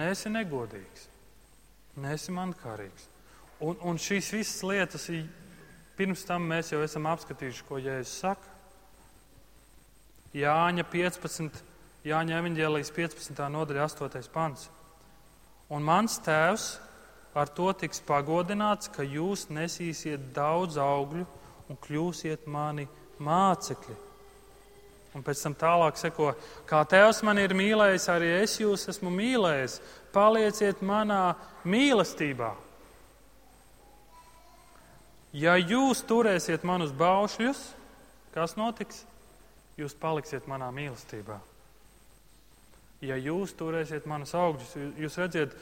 Nesi 0.00 0.30
negodīgs, 0.32 1.08
nesi 2.00 2.32
mankārīgs. 2.32 3.08
Un, 3.60 3.76
un 3.84 3.98
šīs 4.00 4.30
visas 4.32 4.62
lietas, 4.64 5.08
pirms 5.98 6.22
tam 6.24 6.46
mēs 6.48 6.70
jau 6.72 6.80
esam 6.80 7.08
apskatījuši, 7.10 7.66
ko 7.68 7.80
Jēzus 7.82 8.20
saka. 8.22 8.54
Jāņa 10.32 10.86
15, 10.88 11.58
Jāņa 12.06 12.38
evanģēlijas 12.38 12.92
15. 12.96 13.42
nodaļa 13.52 13.88
8. 13.90 14.30
pants. 14.32 14.70
Un 15.68 15.84
mans 15.84 16.16
tēvs 16.24 16.70
ar 17.36 17.50
to 17.52 17.68
tiks 17.76 18.00
pagodināts, 18.06 18.88
ka 18.88 19.04
jūs 19.04 19.48
nesīsiet 19.52 20.30
daudz 20.34 20.78
augļu 20.80 21.26
un 21.70 21.78
kļūsiet 21.78 22.48
mani 22.50 22.86
mācekļi. 23.22 23.96
Un 25.14 25.24
pēc 25.26 25.42
tam 25.42 25.56
tālāk 25.58 25.98
seko, 25.98 26.32
kā 26.70 26.84
Tēvs 26.86 27.24
man 27.26 27.40
ir 27.42 27.54
mīlējis, 27.58 28.06
arī 28.12 28.30
es 28.44 28.58
jūs 28.60 28.86
esmu 28.92 29.10
mīlējis. 29.10 29.80
Palieciet 30.14 30.82
manā 30.86 31.34
mīlestībā. 31.66 32.52
Ja 35.34 35.54
jūs 35.58 36.02
turēsiet 36.06 36.66
manus 36.66 36.94
baušļus, 36.94 37.62
kas 38.34 38.56
notiks? 38.58 39.04
Jūs 39.78 39.94
paliksiet 39.98 40.46
manā 40.50 40.70
mīlestībā. 40.74 41.38
Ja 43.06 43.16
jūs 43.16 43.54
turēsiet 43.56 44.06
manus 44.10 44.34
augļus, 44.36 44.74
jūs 45.00 45.18
redziet, 45.22 45.54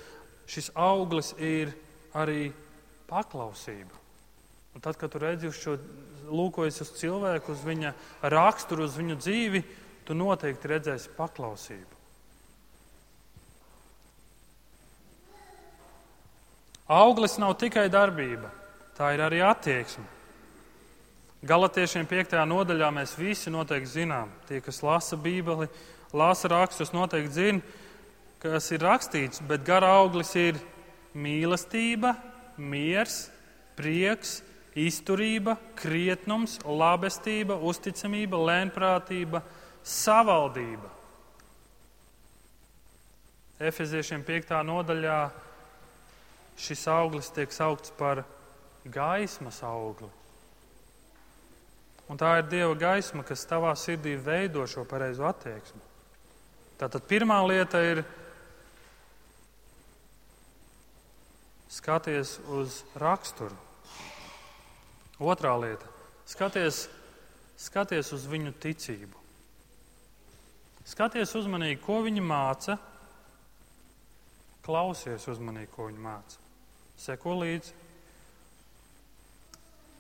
šis 0.48 0.72
auglis 0.74 1.34
ir 1.38 1.70
arī 2.16 2.48
paklausība. 3.08 4.07
Un 4.78 4.82
tad, 4.82 4.94
kad 4.94 5.10
tu 5.10 5.18
redzi 5.18 5.48
uz 5.50 5.56
šo, 5.58 5.72
lūkojas 6.30 6.76
uz 6.84 6.92
cilvēku, 7.00 7.50
uz 7.50 7.64
viņa 7.66 7.90
raksturu, 8.30 8.84
uz 8.86 8.94
viņu 8.94 9.16
dzīvi, 9.18 9.62
tu 10.06 10.14
noteikti 10.14 10.70
redzēsi 10.70 11.10
paklausību. 11.16 11.96
Auglis 16.94 17.34
nav 17.42 17.56
tikai 17.58 17.88
darbība, 17.90 18.52
tā 18.94 19.10
ir 19.16 19.24
arī 19.26 19.42
attieksme. 19.42 20.06
Galatiešiem 21.42 22.06
5. 22.06 22.38
nodaļā 22.46 22.94
mēs 22.94 23.18
visi 23.18 23.50
noteikti 23.50 23.96
zinām, 23.96 24.30
tie, 24.46 24.62
kas 24.62 24.78
lasa 24.86 25.18
Bībeli, 25.18 25.66
lasa 26.14 26.54
rakstus, 26.54 26.94
noteikti 26.94 27.34
zina, 27.34 27.78
kas 28.38 28.70
ir 28.70 28.86
rakstīts, 28.86 29.42
bet 29.42 29.66
gara 29.66 29.90
auglis 29.98 30.36
ir 30.38 30.62
mīlestība, 31.18 32.14
miers, 32.62 33.24
prieks, 33.74 34.44
izturība, 34.78 35.56
krietnums, 35.78 36.58
labestība, 36.64 37.56
uzticamība, 37.66 38.38
lēnprātība, 38.50 39.42
savaldība. 39.82 40.92
Efeziešiem 43.58 44.22
5. 44.22 44.54
nodaļā 44.68 45.18
šis 46.58 46.84
auglis 46.92 47.32
tiek 47.34 47.50
saukts 47.54 47.90
par 47.98 48.22
gaismas 48.86 49.58
augli. 49.66 50.10
Un 52.08 52.16
tā 52.16 52.38
ir 52.38 52.46
Dieva 52.48 52.76
gaisma, 52.78 53.24
kas 53.26 53.44
tavā 53.50 53.74
sirdī 53.76 54.14
veido 54.16 54.64
šo 54.66 54.86
pareizo 54.88 55.26
attieksmi. 55.28 55.82
Tātad 56.78 57.04
pirmā 57.10 57.36
lieta 57.44 57.82
ir 57.84 58.04
skaties 61.68 62.38
uz 62.54 62.82
raksturu. 62.96 63.67
Otrā 65.18 65.56
lieta- 65.58 65.86
skaties, 66.32 66.88
skaties 67.58 68.12
uz 68.14 68.26
viņu 68.30 68.52
ticību. 68.62 69.18
Skaties 70.86 71.34
uzmanīgi, 71.34 71.80
ko 71.82 71.98
viņi 72.06 72.22
māca, 72.22 72.78
klausies 74.62 75.26
uzmanīgi, 75.26 75.72
ko 75.74 75.88
viņi 75.90 76.00
māca. 76.00 76.38
Seko 76.96 77.34
līdzi. 77.42 77.74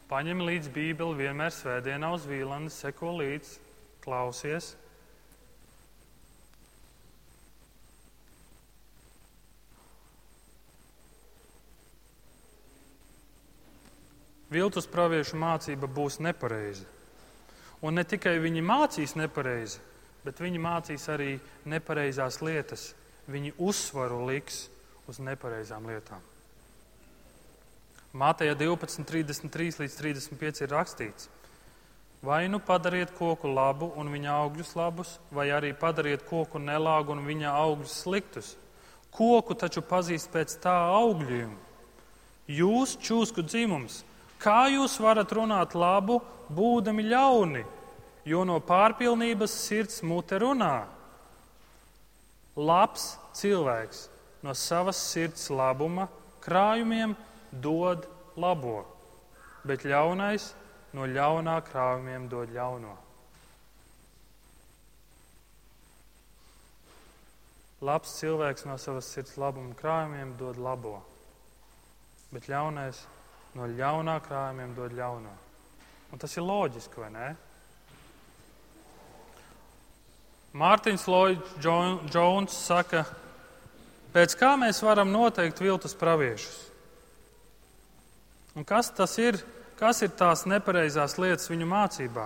Paņem 0.08 0.40
līdzi 0.40 0.72
Bībeli 0.72 1.18
vienmēr 1.18 1.52
svētdienā 1.52 2.14
uz 2.14 2.24
vīlandi, 2.24 2.72
seko 2.72 3.12
līdzi, 3.18 3.58
klausies. 4.00 4.74
Viltus 14.58 14.88
praviešu 14.90 15.38
mācība 15.38 15.86
būs 15.86 16.18
nepareiza. 16.18 16.86
Un 17.78 17.94
ne 17.94 18.02
tikai 18.02 18.40
viņi 18.42 18.64
mācīs 18.66 19.14
nepareizi, 19.14 19.78
bet 20.24 20.40
viņi 20.42 20.58
mācīs 20.58 21.04
arī 21.12 21.36
nepareizās 21.70 22.40
lietas. 22.42 22.90
Viņi 23.30 23.54
uzsvaru 23.60 24.24
liks 24.26 24.64
uz 25.06 25.20
nepareizām 25.22 25.86
lietām. 25.86 26.24
Mātejā 28.18 28.56
12, 28.56 29.04
33 29.06 29.82
līdz 29.84 29.98
35 30.00 30.64
ir 30.64 30.72
rakstīts: 30.72 31.28
Vai 32.24 32.48
nu 32.48 32.58
padariet 32.58 33.12
koku 33.14 33.52
labu 33.52 33.92
un 34.00 34.10
viņa 34.10 34.32
augļus 34.40 34.74
labus, 34.74 35.12
vai 35.30 35.50
arī 35.54 35.70
padariet 35.76 36.24
koku 36.26 36.58
nelāgu 36.58 37.14
un 37.14 37.22
viņa 37.28 37.52
augļus 37.60 38.00
sliktus. 38.02 38.56
Koku 39.14 39.54
taču 39.54 39.84
pazīst 39.86 40.32
pēc 40.32 40.56
tā 40.64 40.74
augļiem. 40.98 41.52
Jūs, 42.48 42.96
čūsku 43.04 43.44
dzimums, 43.44 44.02
Kā 44.38 44.68
jūs 44.70 44.94
varat 45.02 45.32
runāt 45.34 45.74
labu, 45.74 46.20
būdami 46.54 47.02
ļauni, 47.10 47.64
jo 48.28 48.44
no 48.46 48.60
pārpilnības 48.62 49.56
sirds 49.66 50.02
mute 50.06 50.38
runā? 50.38 50.86
Labs 52.58 53.16
cilvēks 53.38 54.06
no 54.46 54.54
savas 54.54 55.00
sirds 55.10 55.48
labuma 55.50 56.06
krājumiem 56.42 57.16
dod 57.50 58.06
labo, 58.38 58.84
bet 59.66 59.82
ļaunais 59.86 60.52
no 60.94 61.06
ļaunā 61.06 61.58
krājumiem 61.66 62.30
dod 62.30 62.54
ļauno. 62.54 62.94
Labs 67.82 68.16
cilvēks 68.18 68.66
no 68.66 68.78
savas 68.78 69.10
sirds 69.10 69.36
labuma 69.38 69.74
krājumiem 69.78 70.34
dod 70.38 70.58
labo, 70.58 70.96
bet 72.34 72.50
ļaunais 72.50 73.04
no 73.58 73.66
ļaunā 73.66 74.18
krājumiem 74.22 74.74
dod 74.76 74.94
ļauno. 74.94 75.34
Un 76.12 76.20
tas 76.22 76.34
ir 76.38 76.46
loģiski, 76.46 77.02
vai 77.02 77.10
ne? 77.12 77.28
Mārtiņš 80.58 81.04
Lloyds 81.10 81.58
Jones 82.14 82.56
saka, 82.56 83.04
pēc 84.14 84.34
kā 84.40 84.54
mēs 84.58 84.80
varam 84.82 85.10
noteikt 85.12 85.60
viltus 85.60 85.94
praviešus? 85.98 86.64
Un 88.56 88.64
kas 88.66 88.88
tas 88.94 89.12
ir? 89.20 89.38
Kas 89.78 90.00
ir 90.02 90.10
tās 90.18 90.42
nepareizās 90.50 91.14
lietas 91.20 91.46
viņu 91.52 91.68
mācībā? 91.70 92.24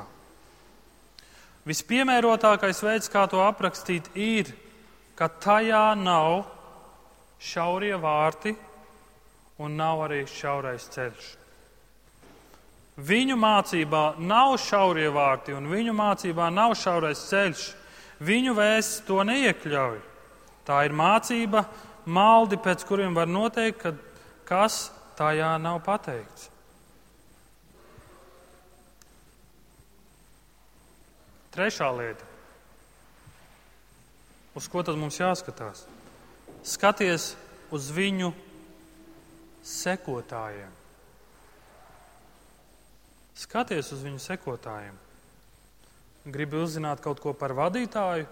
Vispiemērotākais 1.69 2.81
veids, 2.83 3.11
kā 3.13 3.27
to 3.29 3.43
aprakstīt, 3.45 4.09
ir, 4.17 4.49
ka 5.19 5.29
tajā 5.29 5.93
nav 5.99 6.47
šaurie 7.43 7.93
vārti, 8.01 8.55
un 9.63 9.79
nav 9.79 10.03
arī 10.07 10.25
šaurais 10.29 10.89
ceļš. 10.93 11.31
Viņu 13.03 13.39
mācībā 13.41 14.03
nav 14.21 14.59
šaurie 14.61 15.09
vārti, 15.15 15.55
un 15.57 15.71
viņu 15.71 15.95
mācībā 15.97 16.51
nav 16.53 16.75
šaurais 16.77 17.23
ceļš. 17.31 17.63
Viņu 18.23 18.53
vēsts 18.55 19.07
to 19.09 19.23
neiekļauj. 19.27 19.99
Tā 20.69 20.83
ir 20.87 20.95
mācība, 20.95 21.65
maldi, 22.05 22.59
pēc 22.61 22.85
kuriem 22.87 23.17
var 23.17 23.31
noteikt, 23.31 23.81
ka 23.83 23.95
kas 24.47 24.91
tajā 25.19 25.57
nav 25.63 25.81
pateikts. 25.87 26.51
Trešā 31.53 31.89
lieta, 31.93 32.25
uz 34.57 34.69
ko 34.73 34.81
tad 34.85 34.97
mums 34.97 35.19
jāskatās? 35.21 35.83
Skaties 36.65 37.35
uz 37.75 37.91
viņu 37.93 38.31
sekotājiem. 39.67 40.71
Skaties 43.43 43.93
uz 43.95 44.03
viņu 44.05 44.21
sekotājiem. 44.23 44.99
Gribi 46.33 46.61
uzzināt 46.63 47.03
kaut 47.03 47.19
ko 47.23 47.33
par 47.35 47.55
vadītāju, 47.59 48.29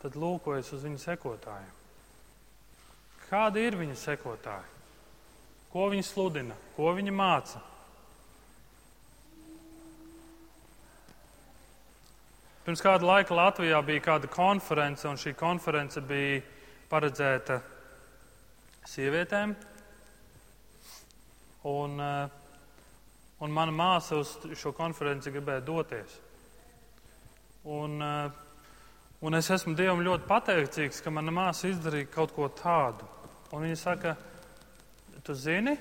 tad 0.00 0.16
lūkojas 0.16 0.70
uz 0.76 0.84
viņu 0.86 1.00
sekotājiem. 1.02 1.72
Kādi 3.26 3.64
ir 3.66 3.76
viņa 3.76 3.96
sekotāji? 3.98 4.74
Ko 5.72 5.88
viņi 5.92 6.06
sludina, 6.06 6.54
ko 6.76 6.92
viņi 6.96 7.12
māca? 7.12 7.60
Pirms 12.66 12.82
kāda 12.82 13.06
laika 13.06 13.34
Latvijā 13.36 13.78
bija 13.86 14.02
kāda 14.02 14.30
konference, 14.30 15.04
un 15.06 15.18
šī 15.20 15.36
konference 15.38 16.00
bija 16.02 16.40
paredzēta 16.90 17.60
sievietēm, 18.90 19.52
Un, 21.66 22.00
eh, 22.00 22.28
un 23.42 23.50
mana 23.50 23.72
māsa 23.74 24.20
uz 24.20 24.36
šo 24.54 24.70
konferenci 24.76 25.32
gribēja 25.34 25.64
doties. 25.66 26.12
Un, 27.66 27.96
eh, 28.02 28.30
un 29.26 29.34
es 29.34 29.50
esmu 29.50 29.74
Dievam 29.74 30.04
ļoti 30.06 30.28
pateicīgs, 30.28 31.02
ka 31.02 31.10
mana 31.10 31.34
māsa 31.34 31.66
izdarīja 31.66 32.10
kaut 32.12 32.34
ko 32.36 32.46
tādu. 32.48 33.08
Un 33.50 33.64
viņa 33.64 33.78
saka, 33.80 34.16
tu 35.24 35.34
zini, 35.34 35.74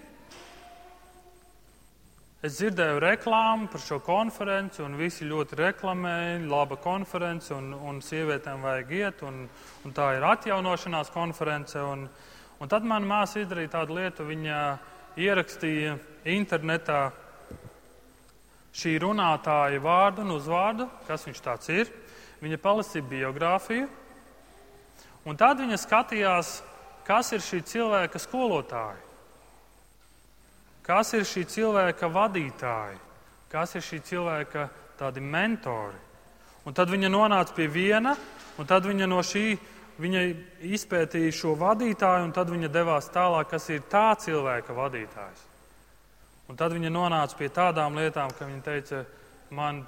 es 2.42 2.58
dzirdēju 2.58 3.04
reklāmu 3.06 3.70
par 3.70 3.82
šo 3.82 4.00
konferenci, 4.02 4.82
un 4.82 4.98
visi 4.98 5.30
ļoti 5.30 5.62
reklamēja, 5.62 6.50
laba 6.50 6.80
konference, 6.82 7.54
un, 7.54 7.74
un 7.74 8.02
sievietēm 8.02 8.66
vajag 8.66 8.92
iet, 8.92 9.22
un, 9.22 9.48
un 9.86 9.94
tā 9.94 10.16
ir 10.18 10.26
atjaunošanās 10.34 11.14
konference. 11.14 11.78
Un, 11.78 12.10
un 12.58 12.74
tad 12.74 12.84
mana 12.84 13.06
māsa 13.06 13.46
izdarīja 13.46 13.76
tādu 13.78 14.02
lietu, 14.02 14.26
viņa 14.26 14.60
ierakstīja 15.20 15.96
internetā 16.28 17.10
šī 18.76 18.98
runātāja 19.00 19.80
vārdu 19.84 20.26
un 20.26 20.36
uzvārdu, 20.36 20.88
kas 21.08 21.26
viņš 21.28 21.42
tāds 21.44 21.72
ir. 21.72 21.92
Viņa 22.44 22.60
palasīja 22.62 23.08
biogrāfiju, 23.08 23.88
un 25.26 25.38
tad 25.40 25.62
viņa 25.64 25.78
skatījās, 25.80 26.58
kas 27.08 27.32
ir 27.34 27.42
šī 27.42 27.62
cilvēka 27.66 28.20
skolotāja, 28.22 29.00
kas 30.86 31.14
ir 31.16 31.24
šī 31.26 31.46
cilvēka 31.50 32.10
vadītāji, 32.12 33.00
kas 33.50 33.78
ir 33.80 33.86
šī 33.88 34.02
cilvēka 34.12 34.68
tādi 35.00 35.24
mentori. 35.24 36.02
Un 36.66 36.76
tad 36.76 36.92
viņa 36.92 37.10
nonāca 37.14 37.56
pie 37.56 37.70
viena, 37.72 38.16
un 38.60 38.68
tad 38.68 38.86
viņa 38.90 39.08
no 39.08 39.22
šī 39.24 39.56
Viņa 39.96 40.22
izpētīja 40.76 41.32
šo 41.32 41.54
vadītāju, 41.60 42.26
un 42.28 42.34
tad 42.36 42.50
viņa 42.52 42.68
devās 42.72 43.08
tālāk, 43.14 43.48
kas 43.54 43.70
ir 43.72 43.86
tā 43.92 44.10
cilvēka 44.20 44.76
vadītājs. 44.76 45.46
Un 46.52 46.60
tad 46.60 46.76
viņa 46.76 46.92
nonāca 46.92 47.38
pie 47.40 47.48
tādām 47.50 47.96
lietām, 47.98 48.34
ka 48.36 48.46
viņa 48.50 48.62
teica, 48.66 49.02
man, 49.56 49.86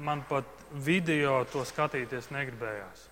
man 0.00 0.24
pat 0.28 0.48
video 0.72 1.42
to 1.52 1.62
skatīties 1.68 2.32
negribējās. 2.32 3.06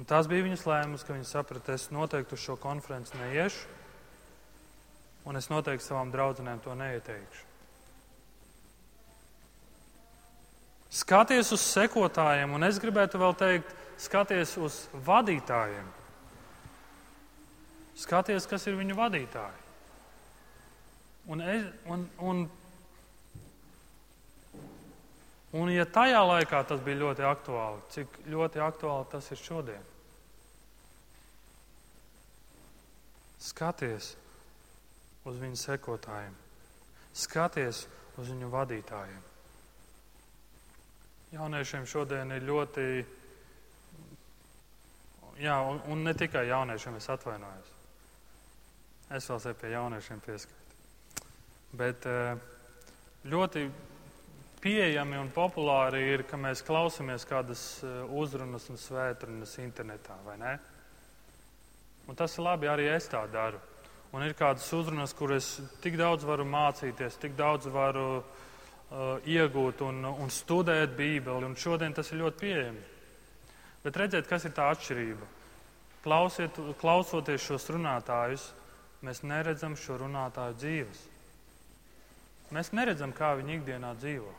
Un 0.00 0.08
tas 0.08 0.26
bija 0.26 0.42
viņas 0.46 0.64
lēmums, 0.66 1.04
ka 1.06 1.14
viņa 1.14 1.28
saprata, 1.28 1.76
es 1.76 1.90
noteikti 1.94 2.34
uz 2.34 2.42
šo 2.42 2.56
konferenci 2.58 3.14
neiešu, 3.20 3.68
un 5.28 5.38
es 5.38 5.50
noteikti 5.52 5.86
savām 5.86 6.10
draudzenēm 6.10 6.64
to 6.64 6.74
neieteikšu. 6.78 7.50
Skaties 10.94 11.50
uz 11.54 11.62
sekotājiem, 11.74 12.52
un 12.54 12.66
es 12.66 12.78
gribētu 12.82 13.18
vēl 13.18 13.32
teikt, 13.38 13.70
skaties 14.02 14.56
uz 14.58 14.80
vadītājiem. 15.06 15.86
Skaties, 17.98 18.48
kas 18.50 18.66
ir 18.66 18.78
viņu 18.78 18.96
vadītāji. 18.98 19.60
Un, 21.30 21.40
un, 21.88 22.04
un, 22.20 22.42
un, 25.56 25.70
ja 25.72 25.86
tajā 25.88 26.20
laikā 26.20 26.60
tas 26.68 26.82
bija 26.84 27.00
ļoti 27.00 27.24
aktuāli, 27.24 27.84
cik 27.94 28.18
ļoti 28.28 28.60
aktuāli 28.60 29.08
tas 29.14 29.30
ir 29.32 29.40
šodien? 29.40 29.90
Skaties 33.44 34.10
uz 35.24 35.38
viņu 35.40 35.60
sekotājiem, 35.60 36.34
skaties 37.16 37.86
uz 38.20 38.28
viņu 38.28 38.50
vadītājiem. 38.52 39.22
Jauniešiem 41.34 41.86
šodien 41.88 42.30
ir 42.36 42.44
ļoti, 42.46 42.86
jā, 45.40 45.56
un, 45.88 46.04
ne 46.04 46.14
tikai 46.14 46.46
jauniešiem, 46.48 46.98
es 47.00 47.08
atvainojos. 47.10 47.72
Es 49.14 49.28
vēl 49.30 49.40
sev 49.42 49.56
pie 49.60 49.72
jauniešiem 49.74 50.22
pieskaitu. 50.24 51.26
Bet 51.74 52.06
eh, 52.06 52.36
ļoti 53.30 53.66
pieejami 54.62 55.18
un 55.20 55.28
populāri 55.34 56.00
ir, 56.14 56.24
ka 56.28 56.38
mēs 56.40 56.64
klausāmies 56.64 57.26
kādas 57.28 57.64
eh, 57.84 58.00
uzrunas 58.16 58.70
un 58.72 58.80
svētrunas 58.80 59.58
internetā, 59.60 60.16
vai 60.24 60.38
ne? 60.40 60.54
Un 62.08 62.16
tas 62.16 62.36
ir 62.36 62.44
labi, 62.44 62.68
arī 62.68 62.88
es 62.92 63.08
tā 63.12 63.22
daru. 63.32 63.60
Un 64.14 64.22
ir 64.22 64.36
kādas 64.38 64.66
uzrunas, 64.76 65.12
kuras 65.16 65.56
tik 65.82 65.96
daudz 65.98 66.24
varu 66.28 66.44
mācīties, 66.46 67.16
tik 67.18 67.32
daudz 67.34 67.66
varu 67.72 68.20
uh, 68.20 69.16
iegūt 69.26 69.80
un, 69.82 70.04
un 70.06 70.30
studēt 70.30 70.92
Bībeli. 70.94 71.48
Un 71.48 71.56
šodien 71.58 71.96
tas 71.96 72.12
ir 72.12 72.20
ļoti 72.20 72.38
pieejami. 72.44 72.84
Bet 73.84 73.98
redziet, 74.00 74.28
kas 74.28 74.46
ir 74.48 74.54
tā 74.56 74.70
atšķirība. 74.72 75.26
Klausiet, 76.04 76.56
klausoties 76.80 77.44
šos 77.44 77.68
runātājus, 77.72 78.46
mēs 79.04 79.20
neredzam 79.24 79.76
šo 79.76 79.98
runātāju 80.00 80.56
dzīves. 80.60 81.02
Mēs 82.52 82.72
neredzam, 82.76 83.12
kā 83.16 83.34
viņi 83.38 83.58
ikdienā 83.58 83.92
dzīvo. 84.00 84.32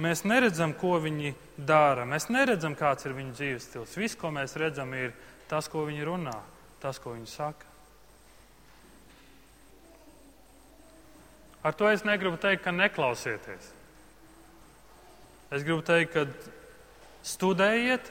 Mēs 0.00 0.24
neredzam, 0.24 0.72
ko 0.76 0.96
viņi 1.04 1.34
dara. 1.56 2.06
Mēs 2.08 2.30
neredzam, 2.32 2.76
kāds 2.76 3.04
ir 3.04 3.16
viņu 3.16 3.36
dzīves 3.36 3.68
stils. 3.68 3.98
Viss, 4.00 4.16
ko 4.16 4.32
mēs 4.32 4.56
redzam, 4.60 4.92
ir 4.96 5.12
tas, 5.50 5.68
ko 5.68 5.84
viņi 5.88 6.08
runā, 6.08 6.38
tas, 6.80 7.00
ko 7.00 7.12
viņi 7.12 7.28
saka. 7.28 7.68
Ar 11.62 11.76
to 11.78 11.86
es 11.92 12.02
negribu 12.02 12.40
teikt, 12.42 12.64
ka 12.64 12.72
neklausieties. 12.74 13.68
Es 15.52 15.62
gribu 15.62 15.84
teikt, 15.86 16.16
ka 16.16 16.24
studējiet, 17.26 18.10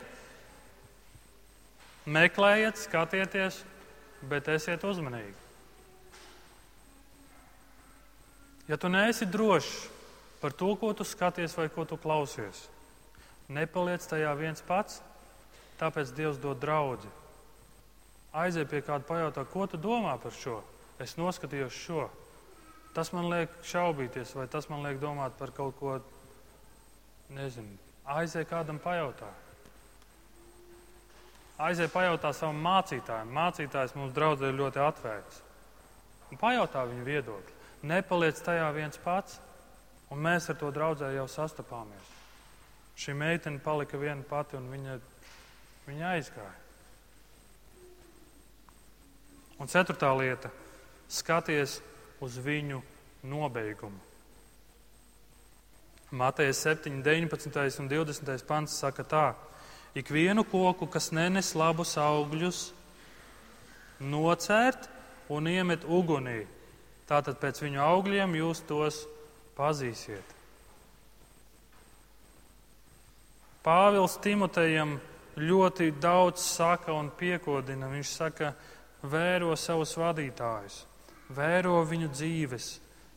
meklējiet, 2.07 2.79
skatieties, 2.79 3.61
bet 4.29 4.49
esiet 4.51 4.83
uzmanīgi. 4.87 5.37
Ja 8.69 8.77
tu 8.79 8.89
neesi 8.89 9.27
drošs 9.27 9.71
par 10.41 10.53
to, 10.55 10.71
ko 10.79 10.93
tu 10.95 11.05
skaties 11.05 11.57
vai 11.57 11.67
ko 11.69 11.85
tu 11.85 11.97
klausies, 11.99 12.65
nepaliec 13.51 14.05
tajā 14.07 14.31
viens 14.39 14.63
pats, 14.65 15.01
tāpēc 15.81 16.13
Dievs 16.15 16.39
dod 16.41 16.61
draugu. 16.61 17.09
Aizej 18.31 18.63
pie 18.69 18.79
kāda 18.85 19.03
pajautā, 19.03 19.43
ko 19.43 19.67
tu 19.67 19.77
domā 19.81 20.15
par 20.21 20.31
šo? 20.31 20.61
Es 21.03 21.17
noskatījos 21.19 21.75
šo. 21.75 22.07
Tas 22.95 23.11
man 23.15 23.27
liek 23.31 23.51
šaubīties, 23.67 24.35
vai 24.37 24.47
tas 24.51 24.69
man 24.71 24.85
liek 24.85 25.01
domāt 25.01 25.35
par 25.39 25.51
kaut 25.55 25.75
ko, 25.79 25.97
nezinu, 27.35 27.75
aizēj 28.17 28.47
kādam 28.49 28.79
pajautā. 28.81 29.29
Aizēj 31.61 31.91
pajautā 31.93 32.31
savam 32.33 32.59
mācītājam. 32.65 33.29
Mācītājs 33.35 33.93
mums 33.95 34.15
draudzē 34.15 34.49
ir 34.49 34.57
ļoti 34.57 34.81
atvērts. 34.81 35.41
Un 36.31 36.39
pajautā 36.41 36.87
viņu 36.89 37.05
viedokli. 37.05 37.57
Nepaliec 37.85 38.39
tajā 38.41 38.67
viens 38.73 38.97
pats, 39.01 39.37
un 40.13 40.21
mēs 40.21 40.49
ar 40.49 40.57
to 40.57 40.71
draudzē 40.73 41.11
jau 41.15 41.27
sastapāmies. 41.29 42.09
Šī 42.97 43.15
meitene 43.17 43.61
palika 43.61 43.97
viena 43.97 44.23
pati, 44.27 44.57
un 44.57 44.67
viņa, 44.73 44.97
viņa 45.87 46.11
aizgāja. 46.15 46.57
Un 49.61 49.69
ceturtā 49.69 50.09
lieta- 50.17 50.49
skaties 51.19 51.81
uz 52.21 52.37
viņu 52.37 52.81
nobeigumu. 53.23 54.10
Mateja 56.11 56.53
7, 56.53 57.01
19 57.03 57.79
un 57.79 57.87
20 57.87 58.45
pants 58.47 58.75
saka 58.79 59.03
tā: 59.03 59.27
Ikvienu 59.95 60.43
koku, 60.43 60.87
kas 60.87 61.11
nenes 61.11 61.53
labus 61.55 61.95
augļus, 61.97 62.73
nocērt 63.99 64.89
un 65.31 65.47
iemet 65.47 65.87
ugunī. 65.87 66.43
Tātad 67.07 67.39
pēc 67.39 67.63
viņu 67.63 67.81
augļiem 67.83 68.35
jūs 68.39 68.63
tos 68.67 69.01
pazīsiet. 69.55 70.37
Pāvils 73.63 74.15
Timotejam 74.23 74.95
ļoti 75.37 75.91
daudz 76.01 76.43
saka 76.43 76.95
un 76.95 77.11
piekodina. 77.13 77.91
Viņš 77.91 78.13
saka, 78.15 78.55
vēro 79.03 79.53
savus 79.59 79.93
vadītājus 79.99 80.85
vēro 81.35 81.81
viņu 81.87 82.09
dzīves, 82.11 82.67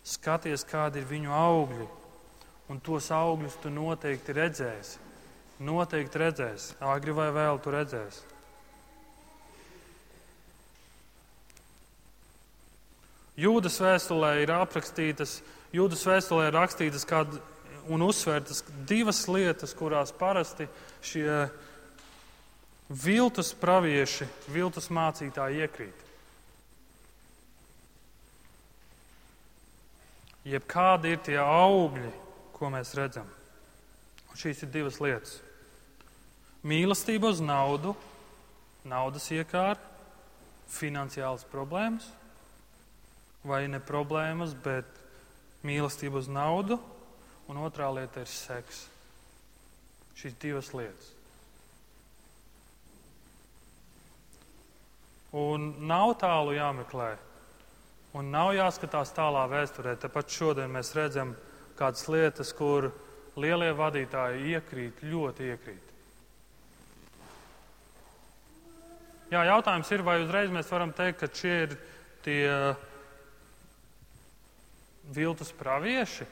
skaties, 0.07 0.65
kādi 0.69 1.03
ir 1.03 1.09
viņu 1.09 1.33
augļi, 1.35 1.87
un 2.73 2.81
tos 2.81 3.11
augļus 3.13 3.59
tu 3.63 3.73
noteikti 3.73 4.37
redzēsi. 4.37 5.01
Noteikti 5.65 6.19
redzēsi, 6.19 6.77
agri 6.83 7.15
vai 7.15 7.29
vēl 7.35 7.61
tu 7.63 7.73
redzēsi. 7.75 8.23
Jūdas 13.39 13.81
vēstulē 13.83 14.37
ir 14.43 14.55
aprakstītas, 14.55 15.41
Jūdas 15.75 16.05
vēstulē 16.07 16.49
ir 16.49 16.55
rakstītas 16.55 17.03
kād, 17.11 17.33
un 17.91 18.03
uzsvērtas 18.07 18.61
divas 18.87 19.25
lietas, 19.27 19.73
kurās 19.75 20.13
parasti 20.15 20.69
šie 21.03 21.49
viltus 22.87 23.51
pravieši, 23.59 24.29
viltus 24.55 24.87
mācītāji 24.95 25.65
iekrīt. 25.67 26.05
jeb 30.45 30.67
kādi 30.69 31.15
ir 31.15 31.23
tie 31.25 31.39
augļi, 31.41 32.11
ko 32.55 32.71
mēs 32.73 32.95
redzam. 32.99 33.29
Un 34.31 34.39
šīs 34.41 34.65
ir 34.65 34.71
divas 34.75 35.01
lietas. 35.03 35.39
Mīlestība 36.65 37.29
uz 37.35 37.43
naudu, 37.45 37.93
naudas 38.89 39.27
iekāra, 39.35 39.77
finansiālas 40.73 41.45
problēmas, 41.51 42.07
vai 43.45 43.67
ne 43.69 43.81
problēmas, 43.85 44.55
bet 44.65 44.89
mīlestība 45.67 46.23
uz 46.23 46.31
naudu, 46.33 46.79
un 47.51 47.61
otrā 47.67 47.91
lieta 47.93 48.25
ir 48.25 48.33
seks. 48.33 48.87
Šīs 50.17 50.39
divas 50.41 50.73
lietas. 50.73 51.13
Un 55.35 55.73
nav 55.91 56.15
tālu 56.23 56.55
jāmeklē 56.55 57.13
Un 58.15 58.31
nav 58.31 58.53
jāskatās 58.55 59.11
tālā 59.11 59.43
vēsturē. 59.51 59.97
Tāpat 59.99 60.31
šodien 60.31 60.71
mēs 60.71 60.93
redzam 60.95 61.33
kādas 61.79 62.07
lietas, 62.11 62.53
kur 62.57 62.91
lielie 63.41 63.73
vadītāji 63.75 64.55
iekrīt, 64.55 65.03
ļoti 65.11 65.51
iekrīt. 65.55 65.91
Jā, 69.33 69.43
jautājums 69.49 69.91
ir, 69.91 70.05
vai 70.07 70.21
uzreiz 70.23 70.53
mēs 70.55 70.71
varam 70.71 70.93
teikt, 70.95 71.23
ka 71.25 71.29
šie 71.33 71.55
ir 71.65 71.77
tie 72.23 72.47
viltus 75.17 75.51
pravieši? 75.59 76.29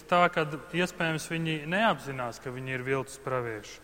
Ir 0.00 0.08
tā, 0.08 0.24
ka 0.32 0.46
iespējams 0.72 1.28
viņi 1.30 1.56
neapzinās, 1.68 2.40
ka 2.40 2.52
viņi 2.52 2.76
ir 2.76 2.84
viltus 2.86 3.20
pravieši. 3.20 3.78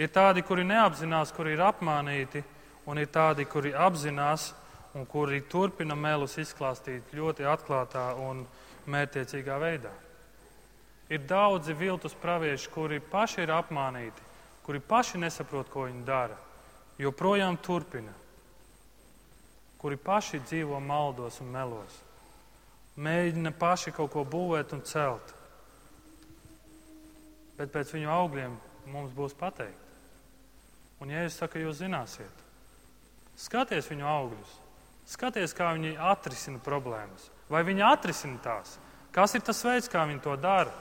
Ir 0.00 0.10
tādi, 0.10 0.42
kuri 0.42 0.64
neapzinās, 0.66 1.32
kuri 1.36 1.54
ir 1.54 1.62
apmānīti, 1.62 2.42
un 2.90 2.98
ir 2.98 3.10
tādi, 3.12 3.44
kuri 3.46 3.74
apzinās 3.76 4.52
un 4.94 5.06
kuri 5.06 5.42
turpina 5.50 5.94
melus 5.94 6.38
izklāstīt 6.38 7.12
ļoti 7.14 7.46
atklātā 7.46 8.12
un 8.18 8.44
mērķiecīgā 8.90 9.58
veidā. 9.60 9.92
Ir 11.12 11.22
daudzi 11.28 11.76
viltus 11.76 12.14
pravieši, 12.16 12.70
kuri 12.72 13.00
paši 13.00 13.44
ir 13.44 13.52
apmānīti, 13.54 14.30
kuri 14.64 14.80
paši 14.80 15.20
nesaprot, 15.20 15.68
ko 15.70 15.86
viņi 15.86 16.04
dara, 16.08 16.38
joprojām 16.98 17.58
turpina, 17.62 18.14
kuri 19.78 20.00
paši 20.00 20.40
dzīvo 20.46 20.80
maldos 20.80 21.42
un 21.44 21.52
melos 21.52 22.03
mēģina 22.96 23.52
paši 23.58 23.92
kaut 23.94 24.12
ko 24.12 24.24
būvēt 24.28 24.74
un 24.76 24.82
celt. 24.86 25.34
Bet 27.58 27.72
pēc 27.74 27.92
viņu 27.94 28.10
augļiem 28.10 28.54
mums 28.90 29.14
būs 29.14 29.34
pateikt. 29.38 29.80
Un, 31.02 31.10
ja 31.10 31.24
es 31.26 31.36
saku, 31.38 31.60
jūs 31.60 31.80
zināsiet, 31.82 32.42
skaties 33.38 33.90
viņu 33.90 34.06
augļus, 34.08 34.52
skaties, 35.10 35.54
kā 35.56 35.72
viņi 35.76 35.96
atrisina 36.00 36.62
problēmas. 36.62 37.28
Vai 37.50 37.64
viņi 37.66 37.84
atrisina 37.84 38.38
tās? 38.42 38.78
Kas 39.14 39.34
ir 39.36 39.44
tas 39.46 39.60
veids, 39.66 39.90
kā 39.90 40.06
viņi 40.08 40.22
to 40.24 40.36
dara? 40.40 40.72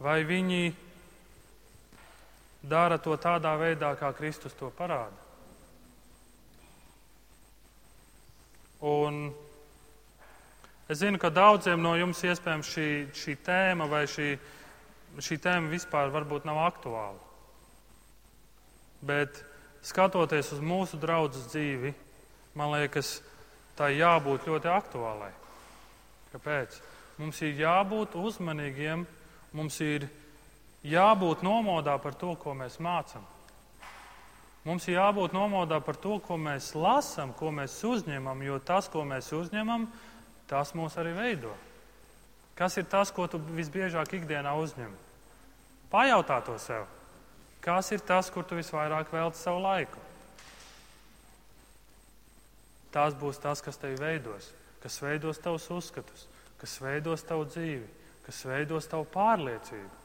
Vai 0.00 0.22
viņi 0.28 0.72
dara 2.66 2.98
to 3.00 3.16
tādā 3.20 3.52
veidā, 3.60 3.92
kā 4.00 4.10
Kristus 4.16 4.56
to 4.56 4.72
parāda? 4.76 5.28
Un 8.80 9.30
Es 10.90 10.98
zinu, 10.98 11.20
ka 11.22 11.28
daudziem 11.30 11.78
no 11.78 11.92
jums 11.94 12.18
iespējams 12.26 12.66
šī, 12.66 12.86
šī 13.14 13.36
tēma 13.46 13.86
vai 13.86 14.08
šī, 14.10 14.32
šī 15.22 15.36
tēma 15.38 15.70
vispār 15.70 16.10
varbūt 16.10 16.48
nav 16.48 16.58
aktuāla. 16.64 17.20
Bet 19.06 19.38
skatoties 19.86 20.50
uz 20.56 20.58
mūsu 20.58 20.98
draugu 20.98 21.44
dzīvi, 21.44 21.94
man 22.58 22.74
liekas, 22.74 23.20
tā 23.78 23.92
jābūt 23.94 24.50
ļoti 24.50 24.72
aktuālai. 24.74 25.30
Kāpēc? 26.34 26.82
Mums 27.22 27.38
ir 27.46 27.62
jābūt 27.62 28.18
uzmanīgiem, 28.18 29.06
mums 29.54 29.78
ir 29.86 30.10
jābūt 30.82 31.46
nomodā 31.46 32.00
par 32.02 32.18
to, 32.18 32.34
ko 32.34 32.58
mēs 32.58 32.82
mācām. 32.82 33.22
Mums 34.66 34.90
ir 34.90 34.98
jābūt 34.98 35.38
nomodā 35.38 35.78
par 35.86 36.02
to, 36.02 36.18
ko 36.18 36.34
mēs 36.34 36.74
lasām, 36.74 37.30
ko 37.30 37.54
mēs 37.54 37.78
uzņemam, 37.86 38.42
jo 38.42 38.58
tas, 38.58 38.90
ko 38.90 39.06
mēs 39.06 39.30
uzņemam, 39.38 39.86
tas 40.50 40.74
mūs 40.74 40.98
arī 40.98 41.14
veido. 41.14 41.52
Kas 42.58 42.76
ir 42.76 42.88
tas, 42.90 43.12
ko 43.14 43.24
tu 43.30 43.38
visbiežāk 43.54 44.18
ikdienā 44.18 44.52
uzņem? 44.58 44.90
Pajautā 45.92 46.40
to 46.44 46.58
sev. 46.60 46.88
Kas 47.64 47.90
ir 47.94 48.02
tas, 48.04 48.28
kur 48.32 48.44
tu 48.44 48.58
visvairāk 48.58 49.12
veltīji 49.12 49.44
savu 49.44 49.62
laiku? 49.64 50.02
Tas 52.90 53.14
būs 53.14 53.38
tas, 53.38 53.62
kas 53.62 53.78
tevi 53.78 53.96
veidos, 54.00 54.50
kas 54.82 54.98
veidos 55.02 55.38
tavus 55.38 55.68
uzskatus, 55.70 56.26
kas 56.58 56.76
veidos 56.82 57.22
tavu 57.22 57.46
dzīvi, 57.46 57.86
kas 58.26 58.42
veidos 58.48 58.90
tavu 58.90 59.06
pārliecību. 59.14 59.98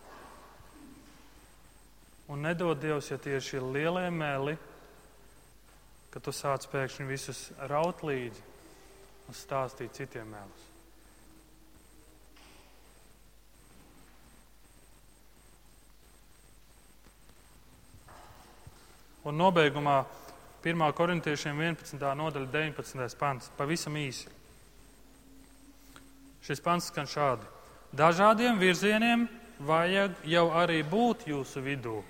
Un 2.30 2.46
nedod 2.46 2.78
Dievs, 2.82 3.10
ja 3.12 3.18
tie 3.22 3.38
ir 3.38 3.46
šie 3.46 3.62
lielie 3.62 4.08
meli, 4.14 4.56
ka 6.14 6.22
tu 6.22 6.34
sāc 6.34 6.66
pēkšņi 6.72 7.10
visus 7.10 7.48
raut 7.70 8.02
līdzi 8.06 8.55
un 9.28 9.38
stāstīt 9.38 9.94
citiem 9.98 10.30
melus. 10.30 10.64
Un 19.26 19.40
nobeigumā 19.42 20.04
1. 20.62 20.82
korintiešiem 20.98 21.62
11. 21.62 22.02
nodaļa 22.18 22.50
19. 22.54 23.18
pants. 23.18 23.50
Pavisam 23.58 23.98
īsi. 23.98 24.30
Šis 26.46 26.62
pants 26.62 26.92
skan 26.92 27.10
šādi. 27.10 27.48
Dažādiem 27.96 28.60
virzieniem 28.62 29.26
vajag 29.66 30.20
jau 30.30 30.52
arī 30.54 30.84
būt 30.86 31.26
jūsu 31.32 31.64
vidū 31.66 32.04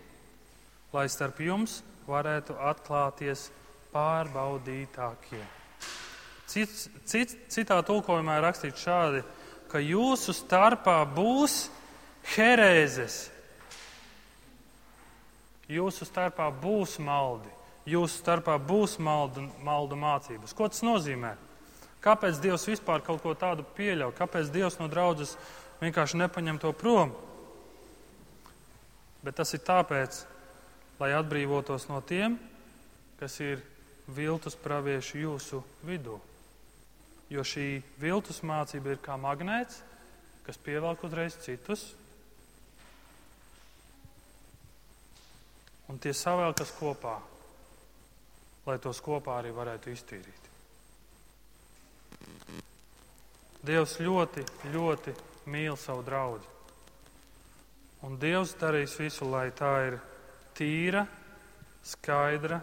lai 0.96 1.10
starp 1.12 1.42
jums 1.44 1.82
varētu 2.08 2.56
atklāties 2.70 3.50
pārbaudītākie. 3.92 5.44
Cits, 6.50 6.90
cits, 7.10 7.38
citā 7.50 7.80
tulkojumā 7.86 8.38
ir 8.38 8.46
rakstīts 8.46 8.84
šādi, 8.86 9.24
ka 9.72 9.82
jūsu 9.82 10.36
starpā 10.36 11.00
būs 11.16 11.66
herēzes. 12.36 13.26
Jūsu 15.72 16.06
starpā 16.06 16.52
būs 16.62 17.00
maldi, 17.02 17.50
jūsu 17.90 18.20
starpā 18.22 18.60
būs 18.62 19.00
maldu, 19.02 19.48
maldu 19.66 19.98
mācības. 19.98 20.54
Ko 20.54 20.70
tas 20.70 20.84
nozīmē? 20.86 21.34
Kāpēc 22.06 22.38
Dievs 22.38 22.68
vispār 22.70 23.02
kaut 23.02 23.24
ko 23.24 23.34
tādu 23.34 23.66
pieļauj? 23.78 24.14
Kāpēc 24.20 24.52
Dievs 24.54 24.78
no 24.78 24.86
draudzes 24.92 25.34
vienkārši 25.82 26.22
nepaņem 26.22 26.62
to 26.62 26.70
prom? 26.78 27.16
Bet 29.26 29.40
tas 29.42 29.56
ir 29.58 29.64
tāpēc, 29.66 30.22
lai 31.02 31.16
atbrīvotos 31.18 31.90
no 31.90 31.98
tiem, 32.06 32.38
kas 33.18 33.40
ir 33.42 33.66
viltus 34.06 34.54
pravieši 34.54 35.26
jūsu 35.26 35.64
vidū. 35.88 36.20
Jo 37.34 37.42
šī 37.42 37.82
viltus 37.98 38.44
mācība 38.46 38.94
ir 38.94 39.02
kā 39.02 39.16
magnēts, 39.18 39.82
kas 40.46 40.60
pievelk 40.62 41.04
uzreiz 41.08 41.38
citus, 41.42 41.88
un 45.90 45.98
tie 46.02 46.14
savēlkas 46.14 46.74
kopā, 46.78 47.16
lai 48.66 48.78
tos 48.82 49.02
kopā 49.02 49.40
arī 49.40 49.54
varētu 49.56 49.94
iztīrīt. 49.94 50.52
Dievs 53.66 53.96
ļoti, 53.98 54.44
ļoti 54.74 55.14
mīl 55.50 55.78
savu 55.82 56.04
draugu. 56.06 56.54
Un 58.06 58.20
Dievs 58.22 58.54
darīs 58.62 58.94
visu, 59.00 59.26
lai 59.26 59.48
tā 59.58 59.72
ir 59.88 59.96
tīra, 60.58 61.02
skaidra, 61.86 62.60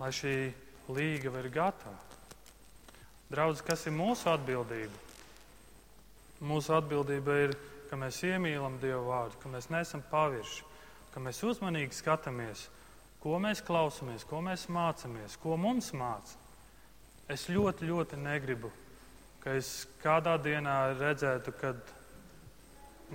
lai 0.00 0.10
šī 0.14 0.34
līgava 0.90 1.44
ir 1.44 1.50
gatava. 1.54 2.03
Draudz, 3.34 3.64
kas 3.66 3.80
ir 3.88 3.94
mūsu 3.96 4.28
atbildība? 4.30 4.94
Mūsu 6.46 6.70
atbildība 6.76 7.34
ir, 7.42 7.54
ka 7.90 7.96
mēs 7.98 8.20
iemīlam 8.28 8.76
Dievu 8.78 9.08
vārdu, 9.08 9.40
ka 9.42 9.50
mēs 9.50 9.66
neesam 9.74 10.04
pavirši, 10.06 10.62
ka 11.10 11.22
mēs 11.24 11.40
uzmanīgi 11.42 11.98
skatāmies, 11.98 12.68
ko 13.24 13.40
mēs 13.42 13.62
klausāmies, 13.66 14.26
ko 14.30 14.38
mēs 14.44 14.68
mācāmies, 14.70 15.34
ko 15.42 15.56
mums 15.58 15.90
māca. 15.98 16.36
Es 17.26 17.48
ļoti, 17.50 17.88
ļoti 17.90 18.20
negribu, 18.22 18.70
ka 19.42 19.56
es 19.58 19.72
kādā 20.04 20.36
dienā 20.38 20.76
redzētu, 21.00 21.56
kad 21.58 21.90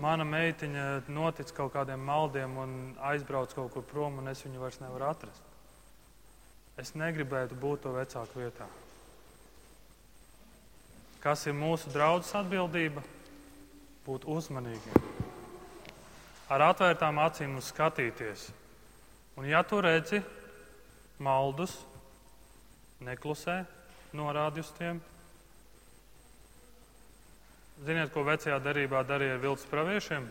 mana 0.04 0.28
meitiņa 0.28 0.90
notic 1.16 1.56
kaut 1.56 1.72
kādiem 1.78 2.04
maldiem 2.12 2.60
un 2.60 2.76
aizbrauc 3.14 3.56
kaut 3.56 3.72
kur 3.78 3.88
prom, 3.88 4.20
un 4.20 4.36
es 4.36 4.44
viņu 4.44 4.68
vairs 4.68 4.84
nevaru 4.84 5.10
atrast. 5.14 5.48
Es 6.76 6.92
negribētu 7.00 7.56
būt 7.56 7.88
to 7.88 7.96
vecāku 7.96 8.44
vietā. 8.44 8.68
Kas 11.24 11.46
ir 11.48 11.56
mūsu 11.58 11.92
draudzes 11.92 12.36
atbildība? 12.40 13.04
Būt 14.06 14.24
uzmanīgiem, 14.26 15.04
ar 16.50 16.64
atvērtām 16.72 17.20
acīm 17.22 17.58
uz 17.60 17.68
skatīties. 17.70 18.48
Un, 19.38 19.46
ja 19.46 19.62
tu 19.68 19.82
redzi 19.84 20.24
maldus, 21.22 21.76
neklusē, 23.06 23.60
norādi 24.18 24.64
uz 24.64 24.72
tiem, 24.80 25.04
Ziniet, 27.80 28.10
ko 28.12 28.26
vecajā 28.28 28.58
darbā 28.60 29.06
darīja 29.08 29.38
ar 29.38 29.44
viltus 29.44 29.68
praviešiem? 29.72 30.26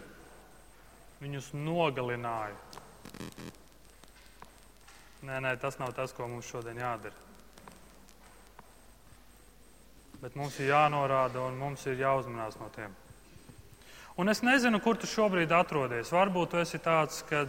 Viņus 1.23 1.55
nogalināja. 1.57 2.83
Nē, 5.25 5.39
nē, 5.47 5.55
tas 5.63 5.81
nav 5.81 5.95
tas, 5.97 6.13
ko 6.13 6.29
mums 6.29 6.51
šodien 6.53 6.77
jādara. 6.79 7.28
Bet 10.23 10.35
mums 10.35 10.57
ir 10.59 10.73
jānorāda 10.73 11.45
un 11.47 11.59
mums 11.61 11.85
ir 11.87 12.01
jāuzmanās 12.01 12.59
no 12.59 12.67
tiem. 12.75 12.95
Un 14.19 14.29
es 14.29 14.43
nezinu, 14.43 14.81
kur 14.83 14.99
tu 14.99 15.07
šobrīd 15.07 15.53
atrodies. 15.55 16.11
Varbūt 16.11 16.51
tu 16.51 16.59
esi 16.59 16.81
tāds, 16.83 17.21
ka 17.29 17.45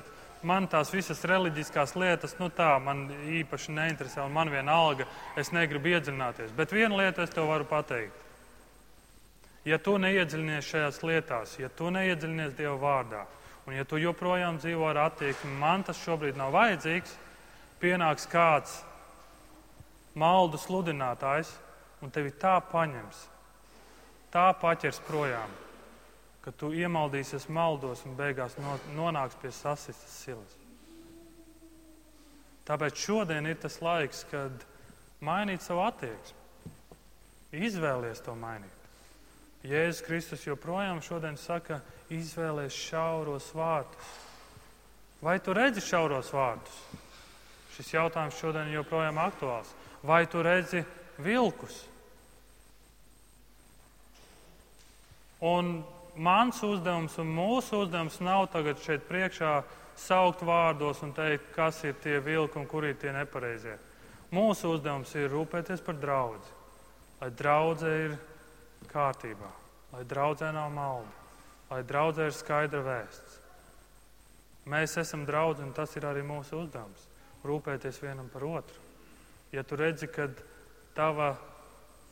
man 0.45 0.67
tās 0.69 0.91
visas 0.93 1.23
reliģiskās 1.25 1.95
lietas, 1.97 2.35
nu 2.39 2.51
tā, 2.53 2.75
man 2.83 3.07
īpaši 3.41 3.73
neinteresē 3.73 4.21
un 4.21 4.35
man 4.35 4.51
viena 4.53 4.75
alga, 4.77 5.07
es 5.33 5.49
negribu 5.55 5.89
iedziļināties. 5.95 6.53
Bet 6.55 6.75
vienu 6.75 6.99
lietu 6.99 7.23
es 7.25 7.33
tev 7.33 7.49
varu 7.49 7.65
pateikt. 7.65 8.27
Ja 9.67 9.79
tu 9.81 9.97
neiedziļinies 9.99 10.69
šajās 10.69 11.01
lietās, 11.03 11.55
ja 11.59 11.67
tu 11.73 11.89
neiedziļinies 11.91 12.53
Dieva 12.57 12.77
vārdā, 12.79 13.23
un 13.67 13.75
ja 13.75 13.83
tu 13.85 13.97
joprojām 13.99 14.61
dzīvo 14.61 14.87
ar 14.91 15.01
attieksmi, 15.09 15.51
man 15.59 15.83
tas 15.83 15.99
šobrīd 16.05 16.37
nav 16.39 16.53
vajadzīgs, 16.55 17.17
pienāks 17.81 18.29
kāds 18.31 18.77
maldu 20.15 20.61
sludinātājs 20.61 21.51
un 22.01 22.13
tevi 22.13 22.31
tā 22.31 22.55
paņems, 22.71 23.25
tā 24.33 24.47
paķers 24.61 25.01
projām, 25.07 25.51
ka 26.43 26.53
tu 26.55 26.71
iemaldīsies 26.75 27.49
maldos 27.51 28.05
un 28.07 28.15
beigās 28.17 28.55
nonāks 28.95 29.37
pie 29.41 29.51
sasistas 29.53 30.17
silas. 30.23 30.55
Tāpēc 32.69 33.01
šodien 33.01 33.49
ir 33.49 33.57
tas 33.57 33.79
laiks, 33.81 34.23
kad 34.29 34.65
mainīt 35.25 35.65
savu 35.65 35.81
attieksmi. 35.87 36.37
Izvēlies 37.65 38.21
to 38.21 38.35
mainīt. 38.37 38.75
Jēzus 39.65 40.03
Kristus 40.05 40.45
joprojām 40.45 41.01
šodien 41.03 41.35
saka, 41.35 41.81
izvēlēs 42.13 42.77
šauros 42.77 43.49
vārtus. 43.57 44.11
Vai 45.19 45.39
tu 45.43 45.51
redzi 45.57 45.81
šauros 45.83 46.29
vārtus? 46.31 46.77
Šis 47.75 47.91
jautājums 47.97 48.37
šodien 48.39 48.71
joprojām 48.71 49.17
aktuāls. 49.19 49.73
Vai 50.05 50.23
tu 50.31 50.43
redzi 50.45 50.85
vilkus? 51.19 51.88
Un 55.39 55.83
mans 56.19 56.63
uzdevums 56.63 57.15
un 57.21 57.29
mūsu 57.31 57.85
uzdevums 57.85 58.19
nav 58.19 58.49
tagad 58.51 58.81
šeit 58.83 59.05
priekšā 59.07 59.61
saukt 59.99 60.43
vārdos 60.43 60.99
un 61.03 61.13
teikt, 61.15 61.51
kas 61.55 61.79
ir 61.87 61.95
tie 62.03 62.19
vilki 62.23 62.59
un 62.59 62.67
kuri 62.67 62.93
ir 62.93 62.99
tie 62.99 63.13
nepareizie. 63.15 63.77
Mūsu 64.35 64.75
uzdevums 64.75 65.13
ir 65.15 65.31
rūpēties 65.31 65.81
par 65.83 65.97
draugu, 65.99 66.39
lai 67.21 67.31
draudzē 67.33 67.93
ir 68.03 68.17
kārtībā, 68.91 69.49
lai 69.95 70.03
draudzē 70.07 70.51
nav 70.55 70.69
malda, 70.75 71.15
lai 71.71 71.81
draudzē 71.87 72.27
ir 72.29 72.35
skaidra 72.35 72.83
vēsts. 72.85 73.39
Mēs 74.69 74.97
esam 75.01 75.23
draugi, 75.25 75.63
un 75.65 75.73
tas 75.73 75.95
ir 75.97 76.05
arī 76.05 76.21
mūsu 76.21 76.59
uzdevums- 76.61 77.07
rūpēties 77.47 78.01
vienam 78.03 78.29
par 78.29 78.43
otru. 78.43 78.75
Ja 79.51 79.63
tu 79.63 79.75
redzi, 79.75 80.07
ka 80.07 80.27
tava 80.93 81.37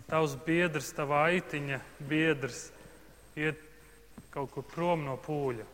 tavs 0.07 0.35
biedrs, 0.45 0.93
tava 0.95 1.27
aitiņa 1.27 1.79
biedrs 2.07 2.71
iet 3.37 3.61
kaut 4.33 4.51
kur 4.53 4.65
prom 4.65 5.05
no 5.05 5.15
pūļa. 5.21 5.65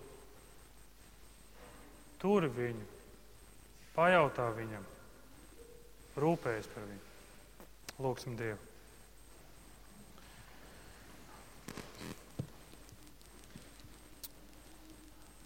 Tur 2.24 2.48
viņu, 2.56 2.86
pajautā 3.96 4.50
viņam, 4.56 4.86
rūpējas 6.24 6.70
par 6.76 6.86
viņu. 6.88 7.10
Lūksim 8.04 8.38
Dievu. 8.40 8.62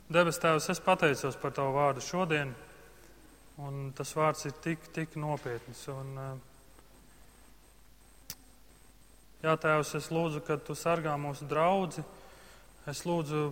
Debes 0.07 0.37
Tēvs, 0.39 0.69
es 0.71 0.79
pateicos 0.79 1.35
par 1.41 1.51
Tavu 1.51 1.73
vārdu 1.75 1.99
šodien, 2.05 2.53
un 3.59 3.89
tas 3.97 4.13
vārds 4.15 4.45
ir 4.47 4.53
tik, 4.63 4.85
tik 4.95 5.17
nopietns. 5.19 5.81
Un, 5.91 6.13
uh, 6.15 6.56
Jā, 9.37 9.53
Tēvs, 9.53 9.91
es 9.99 10.07
lūdzu, 10.09 10.39
ka 10.41 10.55
Tu 10.57 10.73
sargā 10.73 11.11
mūsu 11.21 11.45
draugu. 11.45 12.01
Es 12.89 13.03
lūdzu 13.05 13.51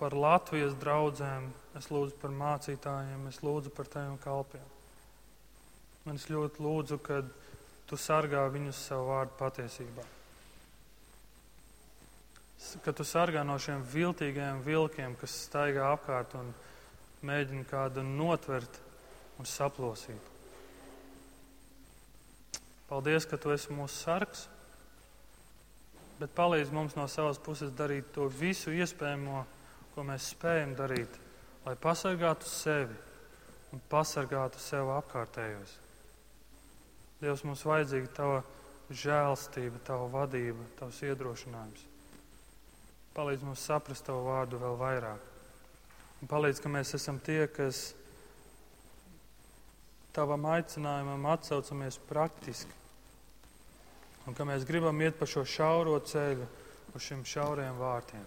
par 0.00 0.16
Latvijas 0.16 0.72
draugiem, 0.80 1.46
es 1.78 1.86
lūdzu 1.92 2.16
par 2.18 2.32
mācītājiem, 2.34 3.28
es 3.30 3.38
lūdzu 3.44 3.70
par 3.76 3.86
Teviem 3.92 4.16
kalpiem. 4.18 4.64
Un 6.06 6.18
es 6.18 6.26
ļoti 6.30 6.64
lūdzu, 6.64 6.98
ka 7.06 7.20
Tu 7.86 7.98
sargā 8.02 8.42
viņus 8.50 8.80
savu 8.88 9.12
vārdu 9.12 9.36
patiesībā. 9.38 10.06
Ka 12.82 12.90
Tu 12.90 13.06
sargā 13.06 13.44
no 13.46 13.60
šiem 13.62 13.86
viltīgajiem 13.92 14.64
vilkiem, 14.66 15.14
kas 15.20 15.38
staigā 15.46 15.86
apkārt 15.92 16.34
un 16.34 16.50
mēģina 17.22 17.62
kādu 17.70 18.02
notvert 18.02 18.82
un 19.38 19.46
saplosīt. 19.46 20.34
Paldies, 22.90 23.30
ka 23.30 23.38
Tu 23.38 23.54
esi 23.54 23.70
mūsu 23.70 24.02
sargs 24.02 24.48
bet 26.20 26.32
palīdz 26.36 26.72
mums 26.72 26.96
no 26.96 27.06
savas 27.10 27.40
puses 27.42 27.72
darīt 27.76 28.08
to 28.14 28.28
visu 28.32 28.72
iespējamo, 28.72 29.42
ko 29.94 30.04
mēs 30.06 30.30
spējam 30.34 30.74
darīt, 30.76 31.18
lai 31.66 31.74
pasargātu 31.80 32.48
sevi 32.48 32.96
un 33.72 33.82
pasargātu 33.90 34.60
sev 34.62 34.90
apkārtējos. 34.96 35.74
Dievs, 37.20 37.44
mums 37.48 37.64
vajadzīga 37.64 38.12
tava 38.16 38.40
žēlstība, 38.92 39.80
tava 39.84 40.08
vadība, 40.12 40.64
tavs 40.78 41.00
iedrošinājums. 41.04 41.84
Palīdz 43.16 43.46
mums 43.48 43.64
saprast 43.64 44.04
tavu 44.06 44.26
vārdu 44.28 44.60
vēl 44.60 44.76
vairāk. 44.80 45.30
Un 46.20 46.28
palīdz, 46.28 46.60
ka 46.60 46.72
mēs 46.72 46.92
esam 46.96 47.18
tie, 47.24 47.46
kas 47.48 47.90
tavam 50.16 50.44
aicinājumam 50.48 51.24
atsaucamies 51.32 51.98
praktiski 52.08 52.75
un 54.26 54.34
ka 54.34 54.46
mēs 54.48 54.66
gribam 54.66 55.00
iet 55.00 55.18
pa 55.18 55.28
šo 55.30 55.44
šauro 55.46 55.98
ceļu, 56.02 56.48
uz 56.94 57.06
šiem 57.06 57.22
šauriem 57.26 57.78
vārtiem. 57.78 58.26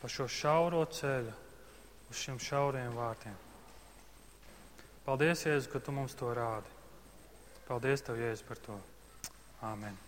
Pa 0.00 0.10
šo 0.12 0.28
šauro 0.30 0.84
ceļu, 0.92 1.34
uz 2.10 2.22
šiem 2.22 2.40
šauriem 2.42 2.94
vārtiem. 2.96 3.36
Paldies, 5.06 5.44
Jēzu, 5.46 5.70
ka 5.70 5.82
tu 5.82 5.94
mums 5.94 6.16
to 6.18 6.32
rādi. 6.34 6.72
Paldies, 7.68 8.02
Tev, 8.06 8.18
Jēzu, 8.22 8.46
par 8.48 8.62
to. 8.62 8.80
Āmen. 9.66 10.05